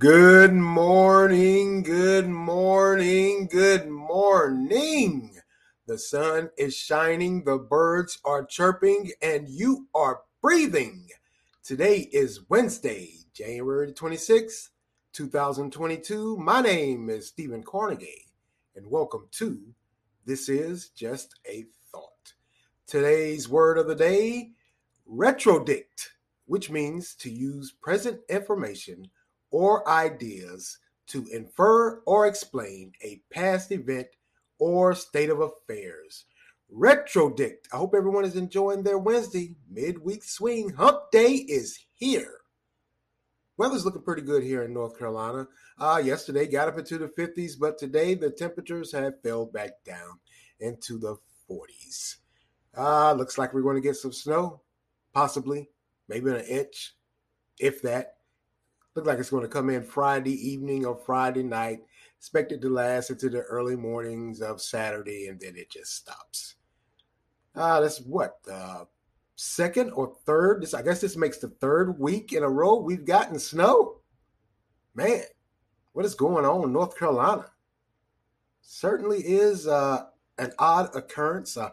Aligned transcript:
Good 0.00 0.54
morning, 0.54 1.82
good 1.82 2.26
morning, 2.26 3.48
good 3.48 3.86
morning. 3.86 5.36
The 5.86 5.98
sun 5.98 6.48
is 6.56 6.74
shining, 6.74 7.44
the 7.44 7.58
birds 7.58 8.18
are 8.24 8.42
chirping, 8.46 9.10
and 9.20 9.46
you 9.46 9.88
are 9.94 10.22
breathing. 10.40 11.06
Today 11.62 12.08
is 12.12 12.48
Wednesday, 12.48 13.10
January 13.34 13.92
26th, 13.92 14.70
2022. 15.12 16.38
My 16.38 16.62
name 16.62 17.10
is 17.10 17.26
Stephen 17.28 17.62
Carnegie, 17.62 18.24
and 18.74 18.90
welcome 18.90 19.28
to 19.32 19.60
This 20.24 20.48
is 20.48 20.88
Just 20.96 21.34
a 21.46 21.66
Thought. 21.92 22.32
Today's 22.86 23.50
word 23.50 23.76
of 23.76 23.86
the 23.86 23.94
day 23.94 24.52
retrodict, 25.06 26.06
which 26.46 26.70
means 26.70 27.14
to 27.16 27.28
use 27.28 27.70
present 27.70 28.20
information 28.30 29.10
or 29.50 29.88
ideas 29.88 30.78
to 31.08 31.26
infer 31.32 32.00
or 32.06 32.26
explain 32.26 32.92
a 33.02 33.22
past 33.30 33.72
event 33.72 34.06
or 34.58 34.94
state 34.94 35.30
of 35.30 35.40
affairs. 35.40 36.26
Retrodict. 36.72 37.66
I 37.72 37.78
hope 37.78 37.94
everyone 37.96 38.24
is 38.24 38.36
enjoying 38.36 38.84
their 38.84 38.98
Wednesday 38.98 39.56
midweek 39.68 40.22
swing. 40.22 40.70
Hump 40.70 41.10
day 41.10 41.32
is 41.32 41.78
here. 41.94 42.40
Weather's 43.56 43.84
looking 43.84 44.02
pretty 44.02 44.22
good 44.22 44.42
here 44.42 44.62
in 44.62 44.72
North 44.72 44.98
Carolina. 44.98 45.48
Uh, 45.78 46.00
yesterday 46.02 46.46
got 46.46 46.68
up 46.68 46.78
into 46.78 46.96
the 46.96 47.08
50s, 47.08 47.58
but 47.58 47.76
today 47.76 48.14
the 48.14 48.30
temperatures 48.30 48.92
have 48.92 49.20
fell 49.22 49.46
back 49.46 49.84
down 49.84 50.20
into 50.60 50.98
the 50.98 51.16
40s. 51.50 52.16
Uh, 52.76 53.12
looks 53.12 53.36
like 53.36 53.52
we're 53.52 53.62
going 53.62 53.76
to 53.76 53.82
get 53.82 53.96
some 53.96 54.12
snow, 54.12 54.62
possibly, 55.12 55.68
maybe 56.08 56.30
an 56.30 56.40
inch, 56.40 56.94
if 57.58 57.82
that. 57.82 58.14
Look 58.94 59.06
like 59.06 59.18
it's 59.18 59.30
going 59.30 59.42
to 59.42 59.48
come 59.48 59.70
in 59.70 59.84
Friday 59.84 60.34
evening 60.50 60.84
or 60.84 60.96
Friday 60.96 61.42
night. 61.42 61.80
Expected 62.18 62.60
to 62.62 62.68
last 62.68 63.10
into 63.10 63.30
the 63.30 63.40
early 63.42 63.76
mornings 63.76 64.42
of 64.42 64.60
Saturday, 64.60 65.28
and 65.28 65.40
then 65.40 65.56
it 65.56 65.70
just 65.70 65.94
stops. 65.94 66.56
Uh, 67.54 67.80
that's 67.80 68.00
what 68.00 68.38
uh, 68.50 68.84
second 69.36 69.90
or 69.92 70.14
third. 70.26 70.62
This 70.62 70.74
I 70.74 70.82
guess 70.82 71.00
this 71.00 71.16
makes 71.16 71.38
the 71.38 71.48
third 71.48 71.98
week 71.98 72.32
in 72.32 72.42
a 72.42 72.48
row 72.48 72.74
we've 72.76 73.06
gotten 73.06 73.38
snow. 73.38 74.00
Man, 74.94 75.22
what 75.92 76.04
is 76.04 76.14
going 76.14 76.44
on 76.44 76.64
in 76.64 76.72
North 76.72 76.98
Carolina? 76.98 77.46
Certainly 78.60 79.20
is 79.20 79.66
uh, 79.66 80.04
an 80.38 80.52
odd 80.58 80.94
occurrence. 80.94 81.56
Uh, 81.56 81.70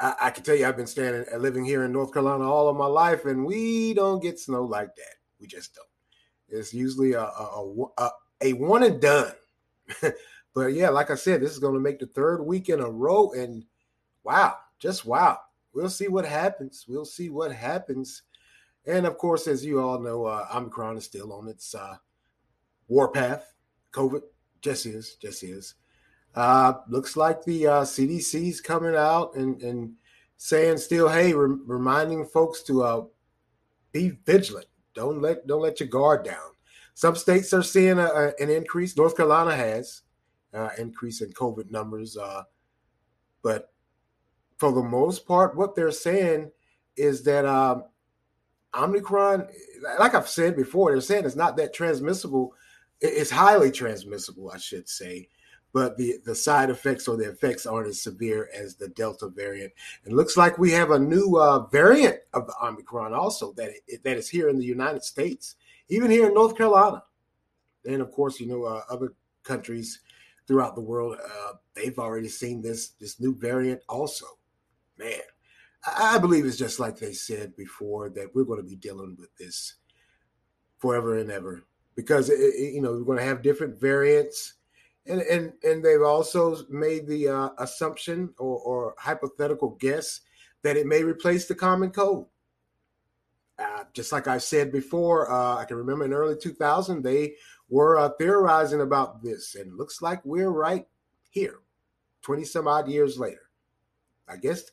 I, 0.00 0.14
I, 0.22 0.30
can 0.30 0.42
tell 0.42 0.56
you, 0.56 0.66
I've 0.66 0.76
been 0.76 0.86
standing, 0.86 1.24
and 1.30 1.42
living 1.42 1.64
here 1.64 1.84
in 1.84 1.92
North 1.92 2.12
Carolina 2.12 2.50
all 2.50 2.68
of 2.68 2.76
my 2.76 2.86
life, 2.86 3.24
and 3.26 3.44
we 3.44 3.94
don't 3.94 4.22
get 4.22 4.38
snow 4.38 4.64
like 4.64 4.94
that. 4.96 5.16
We 5.38 5.46
just 5.46 5.74
don't. 5.74 5.91
It's 6.52 6.74
usually 6.74 7.12
a 7.14 7.22
a, 7.22 7.84
a, 7.98 8.10
a 8.42 8.52
one 8.52 8.82
and 8.82 9.00
done. 9.00 9.32
but 10.54 10.66
yeah, 10.66 10.90
like 10.90 11.10
I 11.10 11.16
said, 11.16 11.40
this 11.40 11.50
is 11.50 11.58
going 11.58 11.74
to 11.74 11.80
make 11.80 11.98
the 11.98 12.06
third 12.06 12.42
week 12.42 12.68
in 12.68 12.80
a 12.80 12.88
row, 12.88 13.32
and 13.32 13.64
wow, 14.22 14.56
just 14.78 15.04
wow. 15.04 15.38
We'll 15.74 15.88
see 15.88 16.08
what 16.08 16.26
happens. 16.26 16.84
We'll 16.86 17.06
see 17.06 17.30
what 17.30 17.50
happens. 17.50 18.22
And 18.86 19.06
of 19.06 19.16
course, 19.16 19.46
as 19.46 19.64
you 19.64 19.80
all 19.80 19.98
know, 19.98 20.26
uh, 20.26 20.46
Omicron 20.54 20.98
is 20.98 21.04
still 21.04 21.32
on 21.32 21.48
its 21.48 21.74
uh, 21.74 21.96
warpath. 22.88 23.54
COVID 23.92 24.22
just 24.60 24.86
is, 24.86 25.16
just 25.16 25.42
is. 25.42 25.74
Uh, 26.34 26.74
looks 26.88 27.16
like 27.16 27.44
the 27.44 27.66
uh, 27.66 27.82
CDC's 27.82 28.60
coming 28.60 28.96
out 28.96 29.34
and, 29.34 29.60
and 29.62 29.94
saying 30.36 30.78
still, 30.78 31.08
hey, 31.08 31.32
re- 31.32 31.58
reminding 31.66 32.24
folks 32.26 32.62
to 32.64 32.82
uh, 32.82 33.04
be 33.92 34.10
vigilant 34.24 34.66
don't 34.94 35.20
let 35.20 35.46
don't 35.46 35.62
let 35.62 35.80
your 35.80 35.88
guard 35.88 36.24
down. 36.24 36.50
Some 36.94 37.16
states 37.16 37.52
are 37.52 37.62
seeing 37.62 37.98
a, 37.98 38.04
a, 38.06 38.32
an 38.40 38.50
increase. 38.50 38.96
North 38.96 39.16
Carolina 39.16 39.56
has 39.56 40.02
uh, 40.52 40.68
increase 40.78 41.20
in 41.20 41.32
COVID 41.32 41.70
numbers, 41.70 42.16
uh, 42.16 42.42
but 43.42 43.72
for 44.58 44.72
the 44.72 44.82
most 44.82 45.26
part, 45.26 45.56
what 45.56 45.74
they're 45.74 45.90
saying 45.90 46.50
is 46.96 47.22
that 47.24 47.46
um, 47.46 47.84
Omicron, 48.74 49.48
like 49.98 50.14
I've 50.14 50.28
said 50.28 50.54
before, 50.54 50.92
they're 50.92 51.00
saying 51.00 51.24
it's 51.24 51.36
not 51.36 51.56
that 51.56 51.72
transmissible. 51.74 52.54
It's 53.00 53.30
highly 53.30 53.72
transmissible, 53.72 54.50
I 54.52 54.58
should 54.58 54.88
say 54.88 55.28
but 55.72 55.96
the, 55.96 56.18
the 56.24 56.34
side 56.34 56.70
effects 56.70 57.08
or 57.08 57.16
the 57.16 57.30
effects 57.30 57.66
aren't 57.66 57.88
as 57.88 58.00
severe 58.00 58.50
as 58.54 58.76
the 58.76 58.88
Delta 58.88 59.28
variant. 59.28 59.72
It 60.04 60.12
looks 60.12 60.36
like 60.36 60.58
we 60.58 60.70
have 60.72 60.90
a 60.90 60.98
new 60.98 61.38
uh, 61.38 61.66
variant 61.68 62.18
of 62.34 62.46
the 62.46 62.54
Omicron 62.62 63.14
also 63.14 63.52
that 63.54 63.70
it, 63.86 64.04
that 64.04 64.16
is 64.16 64.28
here 64.28 64.48
in 64.48 64.58
the 64.58 64.66
United 64.66 65.02
States, 65.02 65.56
even 65.88 66.10
here 66.10 66.26
in 66.26 66.34
North 66.34 66.56
Carolina. 66.56 67.02
And 67.86 68.02
of 68.02 68.12
course, 68.12 68.38
you 68.38 68.46
know, 68.46 68.64
uh, 68.64 68.82
other 68.90 69.14
countries 69.44 70.00
throughout 70.46 70.74
the 70.74 70.82
world, 70.82 71.16
uh, 71.24 71.52
they've 71.74 71.98
already 71.98 72.28
seen 72.28 72.60
this 72.60 72.90
this 73.00 73.18
new 73.18 73.34
variant 73.34 73.80
also. 73.88 74.26
Man, 74.98 75.20
I, 75.86 76.16
I 76.16 76.18
believe 76.18 76.44
it's 76.44 76.58
just 76.58 76.80
like 76.80 76.98
they 76.98 77.14
said 77.14 77.56
before 77.56 78.10
that 78.10 78.34
we're 78.34 78.44
going 78.44 78.62
to 78.62 78.68
be 78.68 78.76
dealing 78.76 79.16
with 79.18 79.34
this 79.36 79.76
forever 80.78 81.18
and 81.18 81.30
ever 81.30 81.64
because 81.94 82.28
it, 82.28 82.34
it, 82.34 82.74
you 82.74 82.82
know 82.82 82.92
we're 82.92 83.04
going 83.04 83.18
to 83.18 83.24
have 83.24 83.42
different 83.42 83.80
variants 83.80 84.54
and 85.06 85.20
and 85.22 85.52
and 85.62 85.84
they've 85.84 86.02
also 86.02 86.56
made 86.70 87.06
the 87.06 87.28
uh, 87.28 87.48
assumption 87.58 88.32
or, 88.38 88.58
or, 88.58 88.94
hypothetical 88.98 89.76
guess 89.80 90.20
that 90.62 90.76
it 90.76 90.86
may 90.86 91.02
replace 91.02 91.46
the 91.46 91.54
common 91.54 91.90
cold. 91.90 92.28
Uh, 93.58 93.84
just 93.92 94.12
like 94.12 94.28
I 94.28 94.38
said 94.38 94.72
before, 94.72 95.30
uh, 95.30 95.56
I 95.56 95.64
can 95.64 95.76
remember 95.76 96.04
in 96.04 96.12
early 96.12 96.36
2000 96.36 97.02
they 97.02 97.34
were 97.68 97.98
uh, 97.98 98.10
theorizing 98.18 98.80
about 98.80 99.22
this, 99.22 99.54
and 99.56 99.76
looks 99.76 100.02
like 100.02 100.24
we're 100.24 100.50
right 100.50 100.86
here, 101.30 101.60
20 102.22 102.44
some 102.44 102.68
odd 102.68 102.88
years 102.88 103.18
later. 103.18 103.50
I 104.28 104.36
guess 104.36 104.70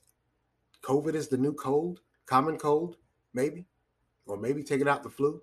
COVID 0.84 1.16
is 1.16 1.28
the 1.28 1.38
new 1.38 1.54
cold, 1.54 2.02
common 2.26 2.58
cold, 2.58 2.98
maybe, 3.34 3.66
or 4.26 4.38
maybe 4.38 4.64
taking 4.64 4.88
out 4.88 5.04
the 5.04 5.10
flu. 5.10 5.42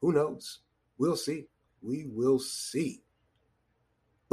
Who 0.00 0.12
knows? 0.12 0.60
We'll 0.98 1.16
see. 1.16 1.46
We 1.82 2.06
will 2.06 2.38
see. 2.38 3.03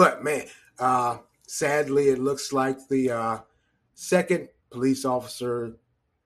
But 0.01 0.23
man, 0.23 0.47
uh, 0.79 1.17
sadly, 1.45 2.09
it 2.09 2.17
looks 2.17 2.51
like 2.51 2.88
the 2.88 3.12
uh, 3.12 3.38
second 3.94 4.50
police 4.72 5.06
officer 5.06 5.78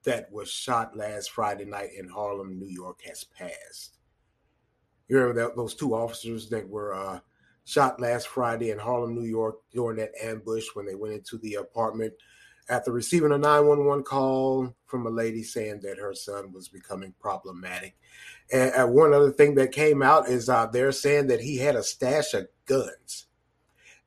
that 0.04 0.32
was 0.32 0.50
shot 0.50 0.96
last 0.96 1.30
Friday 1.30 1.66
night 1.66 1.90
in 1.94 2.08
Harlem, 2.08 2.58
New 2.58 2.70
York, 2.70 3.02
has 3.02 3.24
passed. 3.24 3.98
You 5.08 5.18
remember 5.18 5.42
that, 5.42 5.56
those 5.56 5.74
two 5.74 5.94
officers 5.94 6.48
that 6.48 6.66
were 6.66 6.94
uh, 6.94 7.20
shot 7.66 8.00
last 8.00 8.28
Friday 8.28 8.70
in 8.70 8.78
Harlem, 8.78 9.14
New 9.14 9.28
York, 9.28 9.56
during 9.74 9.98
that 9.98 10.12
ambush 10.22 10.68
when 10.72 10.86
they 10.86 10.94
went 10.94 11.12
into 11.12 11.36
the 11.36 11.56
apartment 11.56 12.14
after 12.70 12.92
receiving 12.92 13.32
a 13.32 13.36
911 13.36 14.04
call 14.04 14.74
from 14.86 15.06
a 15.06 15.10
lady 15.10 15.42
saying 15.42 15.80
that 15.82 15.98
her 15.98 16.14
son 16.14 16.50
was 16.50 16.66
becoming 16.66 17.12
problematic. 17.20 17.94
And, 18.50 18.94
one 18.94 19.12
other 19.12 19.32
thing 19.32 19.54
that 19.56 19.70
came 19.70 20.02
out 20.02 20.30
is 20.30 20.48
uh, 20.48 20.64
they're 20.64 20.92
saying 20.92 21.26
that 21.26 21.42
he 21.42 21.58
had 21.58 21.76
a 21.76 21.82
stash 21.82 22.32
of 22.32 22.48
guns 22.64 23.26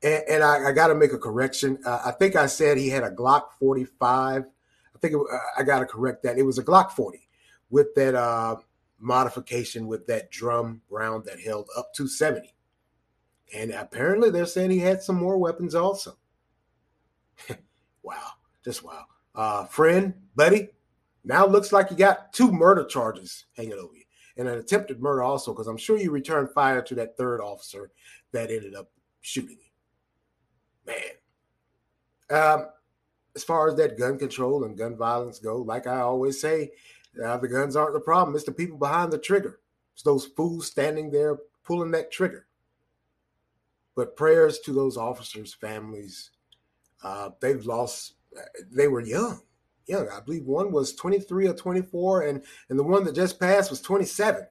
and, 0.02 0.24
and 0.30 0.44
I, 0.44 0.70
I 0.70 0.72
got 0.72 0.88
to 0.88 0.96
make 0.96 1.14
a 1.14 1.18
correction. 1.18 1.80
Uh, 1.86 2.02
I 2.06 2.12
think 2.12 2.36
I 2.36 2.46
said 2.46 2.78
he 2.78 2.90
had 2.90 3.04
a 3.04 3.12
Glock 3.12 3.52
45. 3.60 4.44
I 4.44 5.00
think 5.00 5.14
it, 5.14 5.20
uh, 5.20 5.38
I 5.58 5.64
got 5.64 5.80
to 5.80 5.86
correct 5.86 6.24
that. 6.24 6.38
It 6.38 6.44
was 6.44 6.58
a 6.58 6.64
Glock 6.64 6.92
40 6.92 7.28
with 7.70 7.94
that 7.96 8.16
uh, 8.16 8.58
modification 9.00 9.88
with 9.88 10.08
that 10.08 10.32
drum 10.32 10.82
round 10.90 11.26
that 11.26 11.40
held 11.40 11.70
up 11.78 11.94
to 11.96 12.08
70. 12.08 12.54
And 13.56 13.72
apparently 13.72 14.30
they're 14.30 14.46
saying 14.46 14.72
he 14.72 14.80
had 14.80 15.02
some 15.02 15.16
more 15.16 15.38
weapons 15.38 15.76
also. 15.76 16.18
wow, 18.04 18.32
just 18.64 18.84
wow. 18.84 19.06
Uh, 19.34 19.66
friend, 19.66 20.14
buddy, 20.36 20.70
now 21.24 21.46
looks 21.46 21.72
like 21.72 21.90
you 21.92 21.98
got 21.98 22.34
two 22.34 22.52
murder 22.52 22.86
charges 22.86 23.46
hanging 23.56 23.74
over 23.74 23.96
you 23.96 24.04
and 24.38 24.48
an 24.48 24.58
attempted 24.58 25.02
murder 25.02 25.24
also, 25.24 25.52
because 25.52 25.68
I'm 25.68 25.78
sure 25.78 25.98
you 25.98 26.12
returned 26.12 26.52
fire 26.52 26.82
to 26.84 26.96
that 26.96 27.18
third 27.18 27.42
officer 27.42 27.92
that 28.32 28.50
ended 28.50 28.74
up 28.74 28.90
shooting 29.22 29.58
you 29.60 29.69
man. 30.90 32.40
Um, 32.42 32.68
as 33.36 33.44
far 33.44 33.68
as 33.68 33.76
that 33.76 33.98
gun 33.98 34.18
control 34.18 34.64
and 34.64 34.78
gun 34.78 34.98
violence 34.98 35.40
go, 35.40 35.58
like 35.58 35.88
I 35.88 36.00
always 36.00 36.40
say, 36.42 36.72
uh, 37.24 37.38
the 37.38 37.48
guns 37.48 37.76
aren't 37.76 37.94
the 37.94 38.00
problem. 38.00 38.36
It's 38.36 38.46
the 38.46 38.52
people 38.52 38.78
behind 38.78 39.12
the 39.12 39.18
trigger. 39.18 39.60
It's 39.94 40.04
those 40.04 40.26
fools 40.26 40.68
standing 40.68 41.12
there 41.12 41.38
pulling 41.64 41.92
that 41.92 42.12
trigger. 42.12 42.48
But 43.96 44.16
prayers 44.16 44.60
to 44.60 44.74
those 44.74 44.98
officers' 44.98 45.54
families. 45.54 46.32
Uh, 47.04 47.32
they've 47.42 47.66
lost. 47.66 48.14
They 48.72 48.88
were 48.88 49.02
young, 49.02 49.42
young. 49.88 50.08
I 50.10 50.20
believe 50.20 50.46
one 50.46 50.72
was 50.72 50.96
23 50.96 51.48
or 51.48 51.54
24, 51.54 52.22
and 52.24 52.44
and 52.70 52.80
the 52.80 52.84
one 52.84 53.04
that 53.06 53.16
just 53.16 53.40
passed 53.40 53.70
was 53.70 53.82
27. 53.82 54.46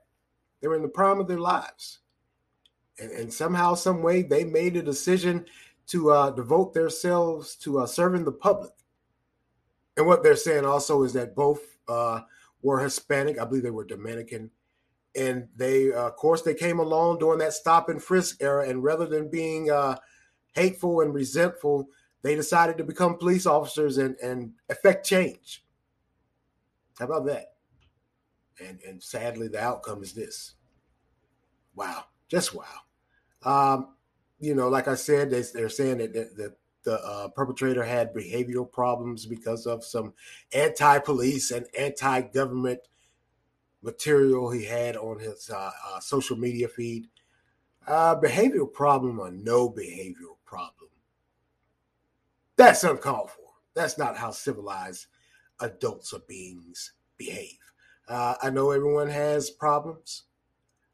They 0.61 0.69
were 0.69 0.76
in 0.76 0.82
the 0.82 0.88
prime 0.88 1.20
of 1.20 1.29
their 1.29 1.38
lives, 1.38 2.00
and, 2.99 3.11
and 3.11 3.32
somehow, 3.32 3.75
some 3.75 4.02
way, 4.02 4.23
they 4.23 4.44
made 4.44 4.76
a 4.76 4.82
decision 4.82 5.46
to 5.88 6.11
uh, 6.11 6.31
devote 6.31 6.75
themselves 6.75 7.56
to 7.56 7.81
uh, 7.81 7.87
serving 7.87 8.25
the 8.25 8.32
public. 8.32 8.73
And 9.96 10.06
what 10.06 10.23
they're 10.23 10.37
saying 10.37 10.64
also 10.64 11.02
is 11.02 11.12
that 11.14 11.35
both 11.35 11.61
uh, 11.88 12.20
were 12.62 12.81
Hispanic. 12.81 13.38
I 13.40 13.44
believe 13.44 13.62
they 13.62 13.70
were 13.70 13.85
Dominican. 13.85 14.50
and 15.17 15.49
they, 15.56 15.93
uh, 15.93 16.06
of 16.08 16.17
course, 16.17 16.43
they 16.43 16.55
came 16.55 16.79
along 16.79 17.19
during 17.19 17.38
that 17.40 17.52
stop 17.52 17.88
and 17.88 18.02
frisk 18.02 18.43
era, 18.43 18.69
and 18.69 18.82
rather 18.85 19.06
than 19.06 19.31
being 19.31 19.70
uh, 19.70 19.96
hateful 20.52 21.00
and 21.00 21.14
resentful, 21.14 21.88
they 22.23 22.34
decided 22.34 22.76
to 22.79 22.84
become 22.84 23.17
police 23.19 23.46
officers 23.46 23.99
and 23.99 24.17
and 24.23 24.52
affect 24.69 25.06
change. 25.06 25.64
How 26.99 27.06
about 27.06 27.26
that? 27.26 27.55
And 28.64 28.81
and 28.87 29.02
sadly, 29.02 29.49
the 29.49 29.61
outcome 29.61 30.02
is 30.02 30.12
this. 30.12 30.55
Wow, 31.75 32.05
just 32.29 32.55
wow. 32.55 32.64
Um, 33.44 33.94
you 34.38 34.55
know, 34.55 34.69
like 34.69 34.88
I 34.88 34.94
said, 34.94 35.31
they, 35.31 35.43
they're 35.55 35.69
saying 35.69 35.99
that 35.99 36.12
the, 36.12 36.31
the, 36.37 36.55
the 36.85 37.05
uh, 37.05 37.29
perpetrator 37.29 37.85
had 37.85 38.14
behavioral 38.14 38.70
problems 38.70 39.26
because 39.26 39.67
of 39.67 39.85
some 39.85 40.14
anti-police 40.52 41.50
and 41.50 41.67
anti-government 41.79 42.81
material 43.82 44.50
he 44.50 44.64
had 44.64 44.96
on 44.96 45.19
his 45.19 45.50
uh, 45.50 45.70
uh, 45.88 46.00
social 46.00 46.37
media 46.37 46.69
feed. 46.69 47.08
Uh, 47.87 48.14
behavioral 48.14 48.73
problem 48.73 49.19
or 49.19 49.31
no 49.31 49.69
behavioral 49.69 50.37
problem. 50.44 50.91
That's 52.56 52.84
uncalled 52.84 53.31
for. 53.31 53.52
That's 53.75 53.99
not 53.99 54.17
how 54.17 54.31
civilized 54.31 55.06
adults 55.61 56.12
or 56.12 56.20
beings 56.29 56.93
behave. 57.17 57.58
Uh, 58.08 58.34
I 58.43 58.50
know 58.50 58.70
everyone 58.70 59.08
has 59.08 59.50
problems. 59.50 60.25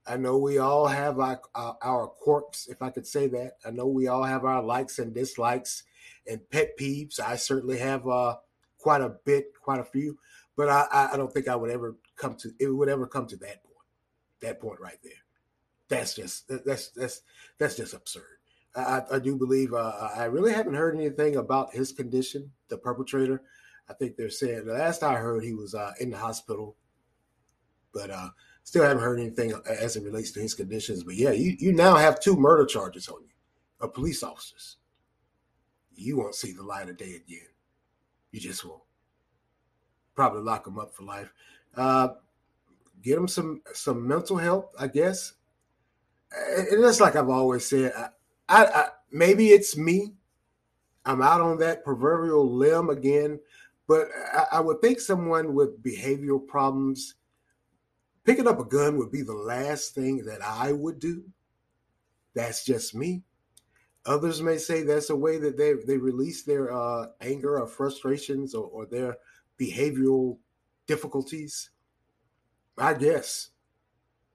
I 0.07 0.17
know 0.17 0.37
we 0.37 0.59
all 0.59 0.87
have 0.87 1.19
our, 1.19 1.41
our, 1.55 2.07
quirks, 2.09 2.67
if 2.67 2.83
I 2.83 2.91
could 2.91 3.07
say 3.07 3.27
that. 3.29 3.57
I 3.67 3.71
know 3.71 3.87
we 3.87 4.07
all 4.07 4.23
have 4.23 4.45
our 4.45 4.63
likes 4.63 4.99
and 4.99 5.15
dislikes 5.15 5.85
and 6.27 6.49
pet 6.51 6.77
peeves. 6.79 7.19
I 7.19 7.37
certainly 7.37 7.79
have 7.79 8.07
uh, 8.07 8.37
quite 8.79 9.01
a 9.01 9.17
bit, 9.25 9.53
quite 9.63 9.81
a 9.81 9.85
few, 9.85 10.19
but 10.57 10.69
I, 10.69 11.11
I 11.13 11.17
don't 11.17 11.33
think 11.33 11.49
I 11.49 11.57
would 11.57 11.71
ever 11.71 11.97
come 12.17 12.37
to 12.37 12.53
it 12.61 12.69
would 12.69 12.89
ever 12.89 13.07
come 13.07 13.27
to 13.29 13.37
that 13.39 13.65
point. 13.65 13.75
That 14.41 14.61
point 14.61 14.81
right 14.81 14.99
there. 15.03 15.13
That's 15.89 16.15
just 16.15 16.49
that's 16.49 16.89
that's 16.91 17.23
that's 17.59 17.77
just 17.77 17.95
absurd. 17.95 18.39
I, 18.77 19.03
I 19.11 19.19
do 19.21 19.37
believe 19.37 19.73
uh, 19.73 20.11
I 20.17 20.25
really 20.25 20.53
haven't 20.53 20.75
heard 20.75 20.97
anything 20.97 21.37
about 21.37 21.75
his 21.75 21.93
condition, 21.93 22.51
the 22.69 22.77
perpetrator. 22.77 23.43
I 23.89 23.95
think 23.95 24.17
they're 24.17 24.31
saying 24.31 24.67
the 24.67 24.75
last 24.75 25.03
I 25.03 25.15
heard 25.15 25.45
he 25.45 25.55
was 25.55 25.75
uh, 25.75 25.93
in 26.01 26.11
the 26.11 26.19
hospital, 26.19 26.77
but 27.93 28.11
uh, 28.11 28.31
still 28.65 28.83
haven't 28.83 29.03
heard 29.03 29.21
anything 29.21 29.53
as 29.69 29.95
it 29.95 30.03
relates 30.03 30.33
to 30.33 30.41
his 30.41 30.55
conditions. 30.55 31.05
But 31.05 31.15
yeah, 31.15 31.31
you, 31.31 31.55
you 31.59 31.73
now 31.73 31.95
have 31.95 32.19
two 32.19 32.35
murder 32.35 32.67
charges 32.67 33.09
on 33.09 33.23
you, 33.23 33.35
of 33.81 33.95
police 33.95 34.23
officers. 34.23 34.79
You 35.95 36.17
won't 36.17 36.35
see 36.35 36.53
the 36.53 36.63
light 36.63 36.89
of 36.89 36.97
day 36.97 37.15
again. 37.15 37.47
You 38.33 38.41
just 38.41 38.65
won't. 38.65 38.83
Probably 40.17 40.43
lock 40.43 40.65
them 40.65 40.79
up 40.79 40.95
for 40.95 41.05
life. 41.05 41.33
Uh, 41.77 42.09
get 43.03 43.17
them 43.17 43.29
some 43.29 43.63
some 43.73 44.07
mental 44.07 44.37
health, 44.37 44.73
I 44.79 44.89
guess. 44.89 45.35
And 46.57 46.83
that's 46.83 47.01
like 47.01 47.15
I've 47.15 47.29
always 47.29 47.67
said. 47.67 47.93
I, 47.97 48.09
I, 48.49 48.65
I 48.65 48.89
maybe 49.13 49.49
it's 49.49 49.77
me. 49.77 50.15
I'm 51.05 51.21
out 51.21 51.41
on 51.41 51.59
that 51.59 51.85
proverbial 51.85 52.51
limb 52.51 52.89
again, 52.89 53.39
but 53.87 54.09
I, 54.33 54.47
I 54.53 54.61
would 54.61 54.81
think 54.81 55.01
someone 55.01 55.55
with 55.55 55.83
behavioral 55.83 56.45
problems 56.45 57.17
picking 58.25 58.49
up 58.49 58.61
a 58.61 58.65
gun 58.65 58.97
would 58.99 59.13
be 59.13 59.23
the 59.23 59.35
last 59.35 59.95
thing 59.95 60.25
that 60.25 60.43
I 60.43 60.73
would 60.73 60.99
do. 60.99 61.25
That's 62.35 62.65
just 62.65 62.95
me. 62.95 63.23
Others 64.07 64.43
may 64.43 64.59
say 64.59 64.83
that's 64.83 65.11
a 65.11 65.17
way 65.17 65.39
that 65.39 65.57
they, 65.57 65.75
they 65.87 65.97
release 65.97 66.43
their 66.43 66.73
uh, 66.73 67.07
anger 67.21 67.59
or 67.59 67.67
frustrations 67.67 68.55
or, 68.55 68.67
or 68.67 68.87
their 68.87 69.17
behavioral 69.59 70.39
difficulties. 70.87 71.71
I 72.77 72.95
guess. 72.95 73.51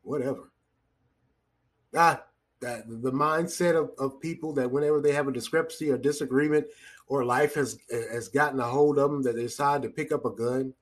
Whatever. 0.02 0.52
Ah, 1.96 2.24
that 2.62 2.84
the 2.88 3.12
mindset 3.12 3.76
of, 3.76 3.92
of 3.98 4.20
people 4.20 4.54
that 4.54 4.70
whenever 4.70 5.02
they 5.02 5.12
have 5.12 5.28
a 5.28 5.34
discrepancy 5.34 5.90
or 5.90 5.98
disagreement 5.98 6.66
or 7.08 7.24
life 7.26 7.56
has 7.56 7.80
has 7.90 8.28
gotten 8.28 8.60
a 8.60 8.64
hold 8.64 9.00
of 9.00 9.12
them 9.12 9.24
that 9.24 9.36
they 9.36 9.44
decide 9.44 9.82
to 9.82 9.90
pick 9.90 10.12
up 10.12 10.26
a 10.26 10.32
gun, 10.32 10.74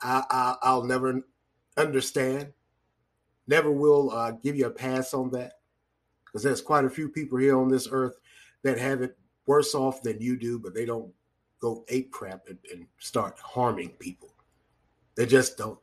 I, 0.00 0.22
I 0.30 0.54
I'll 0.62 0.84
never 0.84 1.22
understand. 1.78 2.52
Never 3.46 3.70
will 3.70 4.10
uh, 4.10 4.32
give 4.32 4.56
you 4.56 4.66
a 4.66 4.70
pass 4.70 5.14
on 5.14 5.30
that 5.30 5.54
because 6.26 6.42
there's 6.42 6.60
quite 6.60 6.84
a 6.84 6.90
few 6.90 7.08
people 7.08 7.38
here 7.38 7.58
on 7.58 7.68
this 7.68 7.88
earth 7.90 8.18
that 8.62 8.78
have 8.78 9.00
it 9.00 9.16
worse 9.46 9.74
off 9.74 10.02
than 10.02 10.20
you 10.20 10.36
do, 10.36 10.58
but 10.58 10.74
they 10.74 10.84
don't 10.84 11.10
go 11.60 11.84
ape 11.88 12.10
crap 12.12 12.42
and, 12.48 12.58
and 12.72 12.86
start 12.98 13.38
harming 13.38 13.90
people. 13.98 14.34
They 15.16 15.26
just 15.26 15.56
don't. 15.56 15.78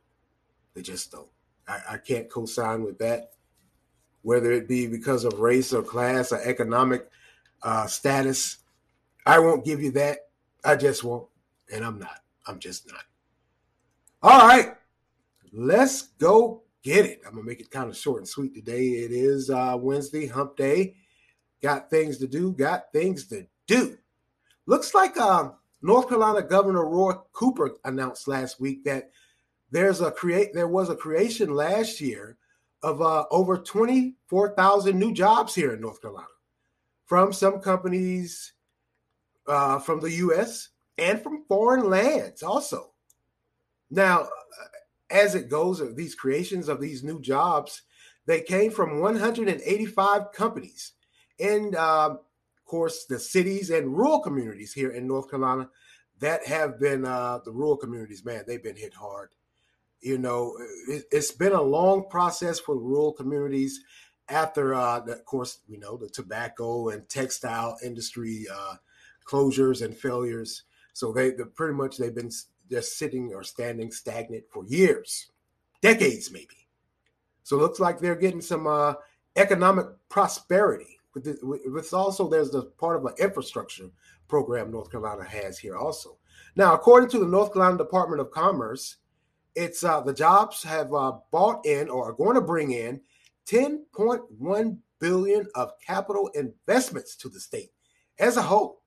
They 0.74 0.82
just 0.82 1.10
don't. 1.10 1.28
I, 1.66 1.80
I 1.90 1.98
can't 1.98 2.30
co-sign 2.30 2.84
with 2.84 2.98
that, 2.98 3.32
whether 4.22 4.52
it 4.52 4.68
be 4.68 4.86
because 4.86 5.24
of 5.24 5.40
race 5.40 5.72
or 5.72 5.82
class 5.82 6.32
or 6.32 6.40
economic 6.42 7.10
uh, 7.62 7.86
status. 7.86 8.58
I 9.26 9.40
won't 9.40 9.64
give 9.64 9.82
you 9.82 9.90
that. 9.92 10.18
I 10.64 10.76
just 10.76 11.02
won't, 11.02 11.26
and 11.72 11.84
I'm 11.84 11.98
not. 11.98 12.20
I'm 12.46 12.60
just 12.60 12.86
not. 12.90 13.02
All 14.22 14.46
right. 14.46 14.76
Let's 15.58 16.02
go 16.18 16.64
get 16.82 17.06
it. 17.06 17.22
I'm 17.26 17.32
gonna 17.32 17.46
make 17.46 17.60
it 17.60 17.70
kind 17.70 17.88
of 17.88 17.96
short 17.96 18.18
and 18.18 18.28
sweet 18.28 18.54
today. 18.54 18.88
It 18.88 19.10
is 19.10 19.48
uh, 19.48 19.78
Wednesday, 19.80 20.26
Hump 20.26 20.54
Day. 20.54 20.96
Got 21.62 21.88
things 21.88 22.18
to 22.18 22.26
do. 22.26 22.52
Got 22.52 22.92
things 22.92 23.26
to 23.28 23.46
do. 23.66 23.96
Looks 24.66 24.92
like 24.92 25.16
uh, 25.16 25.52
North 25.80 26.10
Carolina 26.10 26.42
Governor 26.42 26.86
Roy 26.86 27.14
Cooper 27.32 27.70
announced 27.86 28.28
last 28.28 28.60
week 28.60 28.84
that 28.84 29.10
there's 29.70 30.02
a 30.02 30.10
create. 30.10 30.52
There 30.52 30.68
was 30.68 30.90
a 30.90 30.94
creation 30.94 31.54
last 31.54 32.02
year 32.02 32.36
of 32.82 33.00
uh, 33.00 33.24
over 33.30 33.56
24,000 33.56 34.98
new 34.98 35.14
jobs 35.14 35.54
here 35.54 35.72
in 35.72 35.80
North 35.80 36.02
Carolina 36.02 36.26
from 37.06 37.32
some 37.32 37.60
companies 37.60 38.52
uh, 39.46 39.78
from 39.78 40.00
the 40.00 40.12
U.S. 40.12 40.68
and 40.98 41.22
from 41.22 41.44
foreign 41.48 41.88
lands 41.88 42.42
also. 42.42 42.92
Now, 43.90 44.28
as 45.10 45.34
it 45.34 45.48
goes, 45.48 45.80
of 45.80 45.96
these 45.96 46.14
creations 46.14 46.68
of 46.68 46.80
these 46.80 47.02
new 47.02 47.20
jobs, 47.20 47.82
they 48.26 48.40
came 48.40 48.70
from 48.70 49.00
185 49.00 50.32
companies. 50.32 50.92
And 51.38 51.76
uh, 51.76 52.10
of 52.10 52.64
course, 52.64 53.04
the 53.04 53.18
cities 53.18 53.70
and 53.70 53.96
rural 53.96 54.20
communities 54.20 54.72
here 54.72 54.90
in 54.90 55.06
North 55.06 55.30
Carolina 55.30 55.68
that 56.18 56.46
have 56.46 56.80
been 56.80 57.04
uh, 57.04 57.40
the 57.44 57.52
rural 57.52 57.76
communities, 57.76 58.24
man, 58.24 58.44
they've 58.46 58.62
been 58.62 58.76
hit 58.76 58.94
hard. 58.94 59.30
You 60.00 60.18
know, 60.18 60.56
it, 60.88 61.04
has 61.12 61.30
been 61.30 61.52
a 61.52 61.62
long 61.62 62.08
process 62.08 62.58
for 62.58 62.76
rural 62.76 63.12
communities 63.12 63.80
after, 64.28 64.74
uh, 64.74 65.00
of 65.00 65.24
course, 65.24 65.58
we 65.68 65.76
know 65.76 65.96
the 65.96 66.08
tobacco 66.08 66.88
and 66.88 67.08
textile 67.08 67.76
industry 67.84 68.46
uh, 68.52 68.76
closures 69.26 69.84
and 69.84 69.96
failures. 69.96 70.64
So 70.94 71.12
they 71.12 71.32
pretty 71.32 71.74
much 71.74 71.98
they've 71.98 72.14
been 72.14 72.30
just 72.70 72.98
sitting 72.98 73.32
or 73.34 73.42
standing 73.42 73.90
stagnant 73.90 74.44
for 74.50 74.64
years, 74.66 75.30
decades 75.82 76.30
maybe. 76.30 76.68
So 77.42 77.56
it 77.56 77.60
looks 77.60 77.80
like 77.80 77.98
they're 77.98 78.16
getting 78.16 78.40
some 78.40 78.66
uh, 78.66 78.94
economic 79.36 79.86
prosperity. 80.08 80.98
With, 81.14 81.94
also 81.94 82.28
there's 82.28 82.50
the 82.50 82.64
part 82.78 82.96
of 82.96 83.06
an 83.06 83.14
infrastructure 83.18 83.88
program 84.28 84.70
North 84.70 84.90
Carolina 84.90 85.24
has 85.24 85.58
here 85.58 85.76
also. 85.76 86.18
Now, 86.56 86.74
according 86.74 87.08
to 87.10 87.18
the 87.18 87.26
North 87.26 87.52
Carolina 87.52 87.78
Department 87.78 88.20
of 88.20 88.30
Commerce, 88.30 88.96
it's 89.54 89.82
uh, 89.84 90.00
the 90.00 90.12
jobs 90.12 90.62
have 90.62 90.92
uh, 90.92 91.12
bought 91.30 91.64
in 91.64 91.88
or 91.88 92.10
are 92.10 92.12
going 92.12 92.34
to 92.34 92.40
bring 92.40 92.72
in 92.72 93.00
10.1 93.46 94.78
billion 94.98 95.46
of 95.54 95.72
capital 95.86 96.28
investments 96.34 97.16
to 97.16 97.28
the 97.28 97.40
state 97.40 97.70
as 98.18 98.36
a 98.36 98.42
whole. 98.42 98.82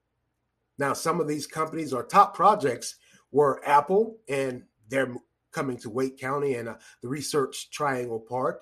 Now, 0.78 0.94
some 0.94 1.20
of 1.20 1.28
these 1.28 1.48
companies 1.48 1.94
are 1.94 2.04
top 2.04 2.36
projects 2.36 2.96
were 3.32 3.62
Apple, 3.66 4.18
and 4.28 4.64
they're 4.90 5.16
coming 5.52 5.78
to 5.78 5.90
Wake 5.90 6.20
County 6.20 6.56
and 6.56 6.70
uh, 6.70 6.76
the 7.02 7.08
Research 7.08 7.70
Triangle 7.72 8.20
Park. 8.20 8.62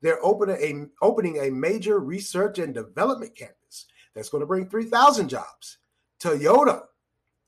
They're 0.00 0.24
opening 0.24 0.56
a, 1.00 1.04
opening 1.04 1.38
a 1.38 1.50
major 1.50 1.98
research 1.98 2.58
and 2.58 2.74
development 2.74 3.36
campus 3.36 3.86
that's 4.14 4.28
going 4.28 4.40
to 4.40 4.46
bring 4.46 4.68
3,000 4.68 5.28
jobs. 5.28 5.78
Toyota 6.20 6.82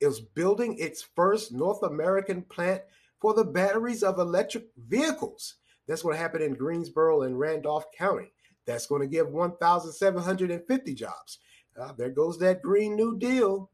is 0.00 0.20
building 0.20 0.76
its 0.78 1.02
first 1.02 1.52
North 1.52 1.82
American 1.82 2.42
plant 2.42 2.82
for 3.20 3.34
the 3.34 3.44
batteries 3.44 4.02
of 4.02 4.18
electric 4.18 4.66
vehicles. 4.76 5.56
That's 5.86 6.02
going 6.02 6.14
to 6.14 6.20
happen 6.20 6.42
in 6.42 6.54
Greensboro 6.54 7.22
and 7.22 7.38
Randolph 7.38 7.86
County. 7.96 8.32
That's 8.66 8.86
going 8.86 9.02
to 9.02 9.08
give 9.08 9.28
1,750 9.28 10.94
jobs. 10.94 11.38
Uh, 11.78 11.92
there 11.96 12.10
goes 12.10 12.38
that 12.38 12.62
Green 12.62 12.96
New 12.96 13.18
Deal. 13.18 13.70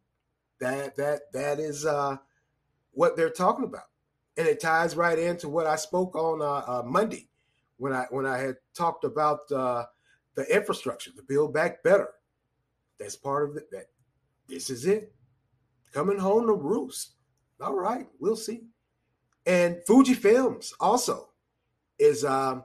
That 0.60 0.94
that 0.96 1.32
that 1.32 1.58
is 1.58 1.86
uh, 1.86 2.18
what 2.92 3.16
they're 3.16 3.30
talking 3.30 3.64
about, 3.64 3.84
and 4.36 4.46
it 4.46 4.60
ties 4.60 4.96
right 4.96 5.18
into 5.18 5.48
what 5.48 5.66
I 5.66 5.76
spoke 5.76 6.14
on 6.16 6.42
uh, 6.42 6.64
uh, 6.66 6.82
Monday 6.84 7.28
when 7.76 7.92
I 7.92 8.06
when 8.10 8.26
I 8.26 8.38
had 8.38 8.56
talked 8.74 9.04
about 9.04 9.50
uh, 9.52 9.84
the 10.34 10.44
infrastructure, 10.54 11.10
the 11.14 11.22
Build 11.22 11.52
Back 11.52 11.82
Better. 11.82 12.10
That's 12.98 13.16
part 13.16 13.48
of 13.48 13.56
it. 13.56 13.70
That 13.70 13.86
this 14.48 14.70
is 14.70 14.86
it, 14.86 15.12
coming 15.92 16.18
home 16.18 16.46
to 16.46 16.52
roost. 16.52 17.12
All 17.60 17.74
right, 17.74 18.06
we'll 18.18 18.36
see. 18.36 18.62
And 19.46 19.80
Fuji 19.86 20.14
Films 20.14 20.72
also 20.80 21.30
is 21.98 22.24
um, 22.24 22.64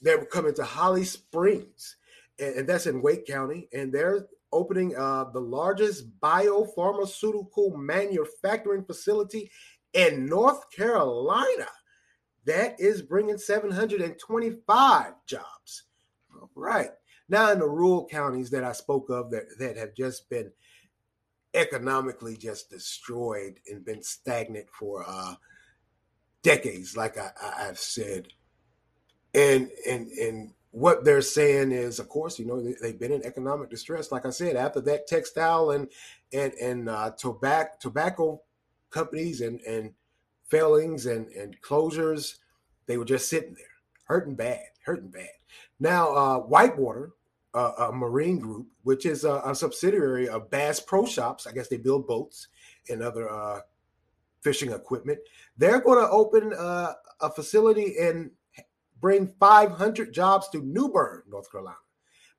they're 0.00 0.24
coming 0.24 0.54
to 0.54 0.64
Holly 0.64 1.04
Springs, 1.04 1.96
and, 2.38 2.56
and 2.56 2.68
that's 2.68 2.86
in 2.86 3.02
Wake 3.02 3.26
County, 3.26 3.68
and 3.72 3.92
they're 3.92 4.26
opening 4.52 4.96
uh, 4.96 5.24
the 5.32 5.40
largest 5.40 6.18
biopharmaceutical 6.20 7.74
manufacturing 7.76 8.84
facility 8.84 9.50
in 9.92 10.26
North 10.26 10.70
Carolina. 10.70 11.68
That 12.44 12.80
is 12.80 13.02
bringing 13.02 13.38
725 13.38 15.12
jobs. 15.26 15.84
All 16.34 16.50
right. 16.54 16.90
Now, 17.28 17.52
in 17.52 17.60
the 17.60 17.68
rural 17.68 18.06
counties 18.06 18.50
that 18.50 18.64
I 18.64 18.72
spoke 18.72 19.08
of 19.10 19.30
that, 19.30 19.44
that 19.58 19.76
have 19.76 19.94
just 19.94 20.28
been 20.28 20.50
economically 21.54 22.36
just 22.36 22.70
destroyed 22.70 23.58
and 23.70 23.84
been 23.84 24.02
stagnant 24.02 24.66
for 24.70 25.04
uh, 25.06 25.34
decades, 26.42 26.96
like 26.96 27.16
I, 27.18 27.30
have 27.58 27.78
said, 27.78 28.28
and 29.34 29.70
and 29.88 30.08
and 30.08 30.52
what 30.72 31.04
they're 31.04 31.22
saying 31.22 31.70
is, 31.70 31.98
of 31.98 32.08
course, 32.08 32.38
you 32.38 32.46
know 32.46 32.60
they, 32.60 32.88
have 32.88 32.98
been 32.98 33.12
in 33.12 33.24
economic 33.24 33.70
distress. 33.70 34.10
Like 34.10 34.26
I 34.26 34.30
said, 34.30 34.56
after 34.56 34.80
that 34.80 35.06
textile 35.06 35.70
and 35.70 35.88
and 36.32 36.52
and 36.54 36.88
uh, 36.88 37.12
tobacco 37.16 37.70
tobacco 37.78 38.42
companies 38.90 39.42
and 39.42 39.60
and 39.60 39.92
failings 40.48 41.06
and 41.06 41.28
and 41.28 41.60
closures, 41.60 42.36
they 42.86 42.96
were 42.96 43.04
just 43.04 43.28
sitting 43.28 43.54
there, 43.54 43.66
hurting 44.04 44.34
bad, 44.34 44.64
hurting 44.84 45.10
bad. 45.10 45.28
Now, 45.78 46.14
uh, 46.16 46.38
Whitewater, 46.38 47.12
uh, 47.54 47.72
a 47.78 47.92
marine 47.92 48.38
group, 48.38 48.66
which 48.82 49.04
is 49.04 49.24
a, 49.24 49.42
a, 49.44 49.54
subsidiary 49.54 50.26
of 50.26 50.50
Bass 50.50 50.80
Pro 50.80 51.04
Shops, 51.04 51.46
I 51.46 51.52
guess 51.52 51.68
they 51.68 51.76
build 51.76 52.06
boats 52.06 52.48
and 52.88 53.02
other 53.02 53.30
uh, 53.30 53.60
fishing 54.40 54.72
equipment. 54.72 55.18
They're 55.58 55.80
going 55.80 55.98
to 55.98 56.10
open 56.10 56.54
uh, 56.54 56.94
a 57.20 57.30
facility 57.30 57.96
and 58.00 58.30
bring 59.02 59.34
500 59.38 60.14
jobs 60.14 60.48
to 60.50 60.62
New 60.62 60.88
Bern, 60.88 61.24
North 61.28 61.50
Carolina. 61.52 61.76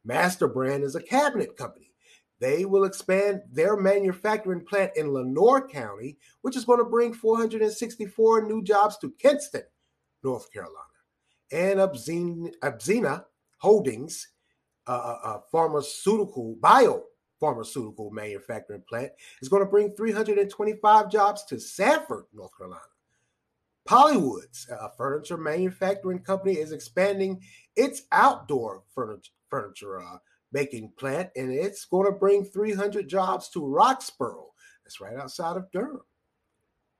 Master 0.03 0.47
Brand 0.47 0.83
is 0.83 0.95
a 0.95 1.01
cabinet 1.01 1.55
company. 1.55 1.91
They 2.39 2.65
will 2.65 2.85
expand 2.85 3.41
their 3.51 3.77
manufacturing 3.77 4.65
plant 4.65 4.91
in 4.95 5.13
Lenoir 5.13 5.67
County, 5.67 6.17
which 6.41 6.57
is 6.57 6.65
going 6.65 6.79
to 6.79 6.85
bring 6.85 7.13
464 7.13 8.47
new 8.47 8.63
jobs 8.63 8.97
to 8.97 9.13
Kinston, 9.19 9.61
North 10.23 10.51
Carolina. 10.51 10.77
And 11.51 11.79
Abzena, 11.79 13.25
Holdings, 13.59 14.29
a, 14.87 14.91
a 14.91 15.41
pharmaceutical, 15.51 16.57
bio 16.59 17.03
pharmaceutical 17.39 18.09
manufacturing 18.11 18.83
plant, 18.89 19.11
is 19.41 19.49
going 19.49 19.63
to 19.63 19.69
bring 19.69 19.95
325 19.95 21.11
jobs 21.11 21.45
to 21.45 21.59
Sanford, 21.59 22.25
North 22.33 22.57
Carolina. 22.57 22.81
Polywoods, 23.87 24.69
a 24.69 24.89
furniture 24.95 25.37
manufacturing 25.37 26.19
company, 26.19 26.53
is 26.53 26.71
expanding 26.71 27.41
its 27.75 28.03
outdoor 28.11 28.83
furniture, 28.95 29.31
furniture 29.49 30.01
uh, 30.01 30.17
making 30.51 30.93
plant, 30.97 31.29
and 31.35 31.51
it's 31.51 31.85
going 31.85 32.05
to 32.05 32.17
bring 32.17 32.45
300 32.45 33.07
jobs 33.07 33.49
to 33.49 33.59
Roxboro. 33.59 34.45
That's 34.85 35.01
right 35.01 35.17
outside 35.17 35.57
of 35.57 35.69
Durham. 35.71 36.01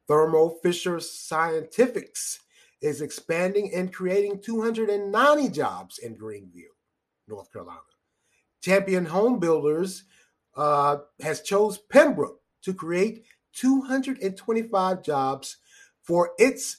Thermo 0.08 0.50
Fisher 0.62 1.00
Scientifics 1.00 2.40
is 2.82 3.02
expanding 3.02 3.74
and 3.74 3.94
creating 3.94 4.42
290 4.42 5.50
jobs 5.50 6.00
in 6.00 6.16
Greenville, 6.16 6.64
North 7.28 7.52
Carolina. 7.54 7.80
Champion 8.62 9.06
Home 9.06 9.40
Builders 9.40 10.04
uh, 10.58 10.98
has 11.22 11.42
chose 11.42 11.78
Pembroke 11.78 12.42
to 12.64 12.74
create 12.74 13.24
225 13.54 15.02
jobs 15.02 15.58
for 16.04 16.32
its 16.38 16.78